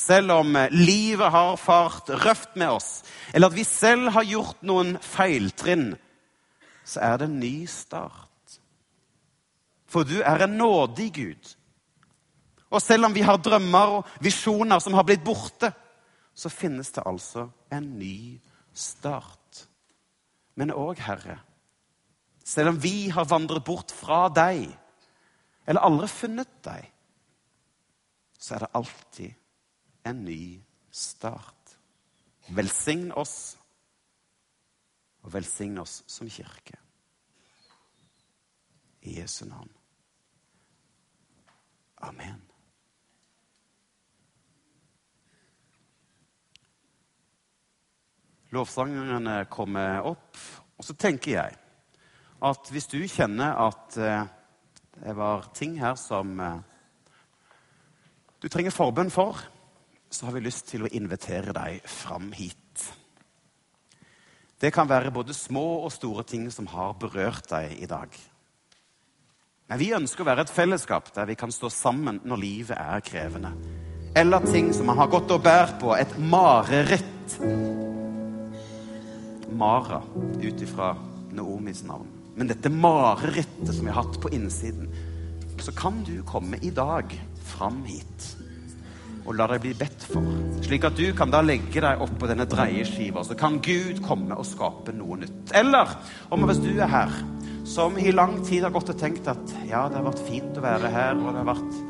Selv 0.00 0.32
om 0.32 0.56
livet 0.72 1.28
har 1.32 1.58
fart 1.60 2.08
røft 2.22 2.54
med 2.56 2.72
oss, 2.72 3.02
eller 3.34 3.50
at 3.50 3.56
vi 3.56 3.66
selv 3.68 4.08
har 4.14 4.24
gjort 4.24 4.62
noen 4.64 4.94
feiltrinn, 5.04 5.92
så 6.88 7.02
er 7.04 7.18
det 7.20 7.28
en 7.28 7.40
ny 7.42 7.56
start. 7.68 8.56
For 9.90 10.06
du 10.08 10.22
er 10.22 10.46
en 10.46 10.56
nådig 10.56 11.08
Gud. 11.14 11.50
Og 12.70 12.80
selv 12.82 13.08
om 13.08 13.14
vi 13.14 13.24
har 13.26 13.42
drømmer 13.42 13.96
og 13.98 14.12
visjoner 14.24 14.80
som 14.80 14.96
har 14.96 15.04
blitt 15.04 15.24
borte, 15.26 15.72
så 16.34 16.48
finnes 16.48 16.92
det 16.94 17.04
altså 17.06 17.48
en 17.74 17.90
ny 17.98 18.38
start. 18.72 19.66
Men 20.56 20.72
òg, 20.72 21.02
Herre, 21.02 21.40
selv 22.46 22.72
om 22.72 22.80
vi 22.80 23.10
har 23.12 23.28
vandret 23.28 23.66
bort 23.66 23.92
fra 23.92 24.28
deg, 24.32 24.64
eller 25.66 25.84
aldri 25.84 26.08
funnet 26.08 26.54
deg, 26.64 26.88
så 28.40 28.56
er 28.56 28.64
det 28.64 28.72
alltid 28.80 29.39
en 30.04 30.24
ny 30.24 30.60
start. 30.90 31.76
Velsign 32.50 33.10
oss, 33.12 33.56
og 35.22 35.34
velsign 35.34 35.78
oss 35.78 36.00
som 36.10 36.30
kirke. 36.30 36.78
I 39.02 39.20
Jesu 39.20 39.44
navn. 39.48 39.70
Amen. 42.00 42.40
Lovsangerne 48.50 49.44
kommer 49.52 50.02
opp. 50.10 50.36
Og 50.80 50.84
så 50.84 50.96
tenker 50.98 51.36
jeg 51.36 51.56
at 52.40 52.70
hvis 52.72 52.88
du 52.90 52.98
kjenner 53.04 53.54
at 53.68 53.96
eh, 54.00 54.24
det 55.00 55.14
var 55.16 55.50
ting 55.54 55.76
her 55.80 55.94
som 56.00 56.32
eh, 56.40 56.58
du 58.40 58.48
trenger 58.48 58.72
forbønn 58.72 59.12
for, 59.12 59.38
så 60.10 60.26
har 60.26 60.34
vi 60.34 60.42
lyst 60.42 60.66
til 60.70 60.84
å 60.84 60.90
invitere 60.90 61.54
deg 61.54 61.84
fram 61.86 62.32
hit. 62.34 62.86
Det 64.60 64.72
kan 64.74 64.88
være 64.90 65.12
både 65.14 65.32
små 65.32 65.84
og 65.86 65.92
store 65.94 66.24
ting 66.28 66.50
som 66.52 66.66
har 66.68 66.98
berørt 67.00 67.46
deg 67.48 67.78
i 67.80 67.88
dag. 67.88 68.10
Men 69.70 69.78
vi 69.80 69.92
ønsker 69.94 70.24
å 70.24 70.28
være 70.28 70.44
et 70.44 70.52
fellesskap 70.52 71.12
der 71.14 71.30
vi 71.30 71.38
kan 71.38 71.54
stå 71.54 71.70
sammen 71.72 72.18
når 72.26 72.42
livet 72.42 72.76
er 72.76 73.04
krevende. 73.06 73.54
Eller 74.18 74.42
ting 74.50 74.72
som 74.74 74.90
man 74.90 74.98
har 74.98 75.08
gått 75.12 75.30
og 75.30 75.44
bært 75.46 75.76
på, 75.78 75.94
et 75.94 76.16
mareritt. 76.18 77.36
Mara 79.54 80.02
ut 80.42 80.66
ifra 80.66 80.90
Naomis 81.30 81.84
navn. 81.86 82.10
Men 82.34 82.50
dette 82.50 82.72
marerittet 82.74 83.70
som 83.70 83.86
vi 83.86 83.94
har 83.94 84.02
hatt 84.02 84.18
på 84.20 84.34
innsiden, 84.34 84.90
så 85.62 85.72
kan 85.76 86.02
du 86.02 86.16
komme 86.26 86.58
i 86.66 86.74
dag 86.74 87.14
fram 87.46 87.84
hit 87.86 88.30
og 89.24 89.36
la 89.36 89.46
deg 89.50 89.62
bli 89.64 89.74
bedt 89.78 90.06
for. 90.10 90.26
Slik 90.64 90.86
at 90.88 90.96
du 90.98 91.10
kan 91.16 91.32
da 91.32 91.42
legge 91.44 91.82
deg 91.82 92.02
oppå 92.04 92.28
denne 92.30 92.48
dreieskiva, 92.48 93.24
så 93.26 93.36
kan 93.38 93.60
Gud 93.64 94.02
komme 94.06 94.38
og 94.38 94.48
skape 94.48 94.94
noe 94.96 95.20
nytt. 95.22 95.54
Eller 95.56 95.94
om 96.32 96.48
hvis 96.48 96.62
du 96.64 96.72
er 96.76 96.90
her, 96.90 97.14
som 97.68 97.98
i 98.00 98.10
lang 98.14 98.40
tid 98.46 98.64
har 98.66 98.74
gått 98.74 98.92
og 98.94 98.98
tenkt 98.98 99.28
at 99.30 99.54
ja, 99.68 99.86
det 99.88 100.00
har 100.00 100.08
vært 100.08 100.26
fint 100.26 100.58
å 100.58 100.64
være 100.64 100.90
her, 100.94 101.18
og 101.18 101.30
det 101.30 101.42
har 101.42 101.50
vært 101.52 101.80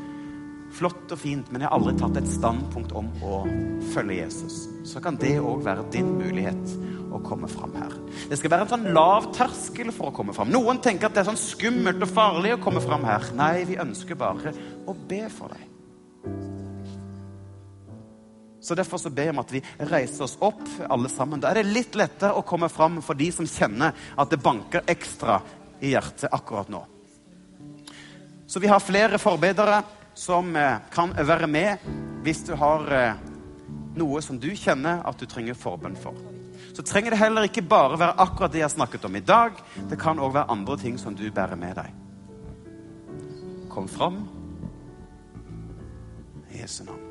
flott 0.71 1.11
og 1.11 1.19
fint, 1.19 1.49
men 1.51 1.63
jeg 1.63 1.69
har 1.69 1.77
aldri 1.77 1.95
tatt 1.99 2.19
et 2.21 2.29
standpunkt 2.31 2.93
om 2.95 3.09
å 3.27 3.41
følge 3.91 4.21
Jesus, 4.21 4.63
så 4.87 5.01
kan 5.03 5.17
det 5.19 5.35
òg 5.41 5.65
være 5.65 5.87
din 5.93 6.13
mulighet 6.19 6.75
å 7.11 7.19
komme 7.25 7.49
fram 7.51 7.73
her. 7.75 7.95
Det 8.29 8.39
skal 8.39 8.53
være 8.53 8.67
en 8.67 8.71
sånn 8.71 8.87
lav 8.95 9.31
terskel 9.35 9.91
for 9.91 10.11
å 10.11 10.15
komme 10.15 10.35
fram. 10.35 10.51
Noen 10.53 10.79
tenker 10.83 11.09
at 11.09 11.17
det 11.17 11.25
er 11.25 11.31
sånn 11.31 11.41
skummelt 11.41 12.05
og 12.05 12.13
farlig 12.13 12.55
å 12.55 12.61
komme 12.63 12.83
fram 12.83 13.03
her. 13.07 13.27
Nei, 13.35 13.65
vi 13.67 13.79
ønsker 13.81 14.19
bare 14.19 14.55
å 14.87 14.95
be 14.95 15.25
for 15.33 15.51
deg. 15.51 15.67
Så 18.61 18.75
Derfor 18.77 19.01
så 19.01 19.09
ber 19.09 19.29
jeg 19.29 19.33
om 19.33 19.41
at 19.41 19.51
vi 19.53 19.63
reiser 19.89 20.23
oss 20.27 20.37
opp, 20.39 20.61
alle 20.85 21.09
sammen. 21.09 21.41
Da 21.41 21.49
er 21.49 21.61
det 21.61 21.73
litt 21.73 21.97
lettere 21.97 22.37
å 22.37 22.45
komme 22.45 22.69
fram 22.69 22.99
for 23.01 23.17
de 23.17 23.31
som 23.33 23.47
kjenner 23.49 23.95
at 24.15 24.29
det 24.29 24.41
banker 24.41 24.85
ekstra 24.89 25.39
i 25.81 25.95
hjertet 25.95 26.29
akkurat 26.29 26.69
nå. 26.69 26.83
Så 28.45 28.61
vi 28.61 28.69
har 28.69 28.83
flere 28.83 29.17
forbedere 29.17 29.81
som 30.13 30.55
eh, 30.55 30.77
kan 30.93 31.13
være 31.15 31.47
med 31.47 31.89
hvis 32.21 32.43
du 32.45 32.53
har 32.59 32.85
eh, 32.93 33.21
noe 33.97 34.21
som 34.21 34.37
du 34.39 34.51
kjenner 34.55 35.01
at 35.07 35.17
du 35.17 35.25
trenger 35.25 35.57
forbønn 35.57 35.95
for. 35.99 36.15
så 36.75 36.83
trenger 36.83 37.11
det 37.11 37.19
heller 37.19 37.47
ikke 37.47 37.65
bare 37.67 37.99
være 37.99 38.19
akkurat 38.21 38.53
det 38.53 38.61
jeg 38.61 38.75
snakket 38.75 39.05
om 39.05 39.15
i 39.15 39.23
dag. 39.25 39.57
Det 39.89 39.99
kan 39.99 40.19
òg 40.19 40.35
være 40.35 40.51
andre 40.53 40.77
ting 40.77 40.99
som 40.99 41.15
du 41.15 41.25
bærer 41.31 41.59
med 41.59 41.75
deg. 41.75 41.89
Kom 43.71 43.87
fram 43.87 44.27
Jesu 46.51 46.83
navn. 46.83 47.10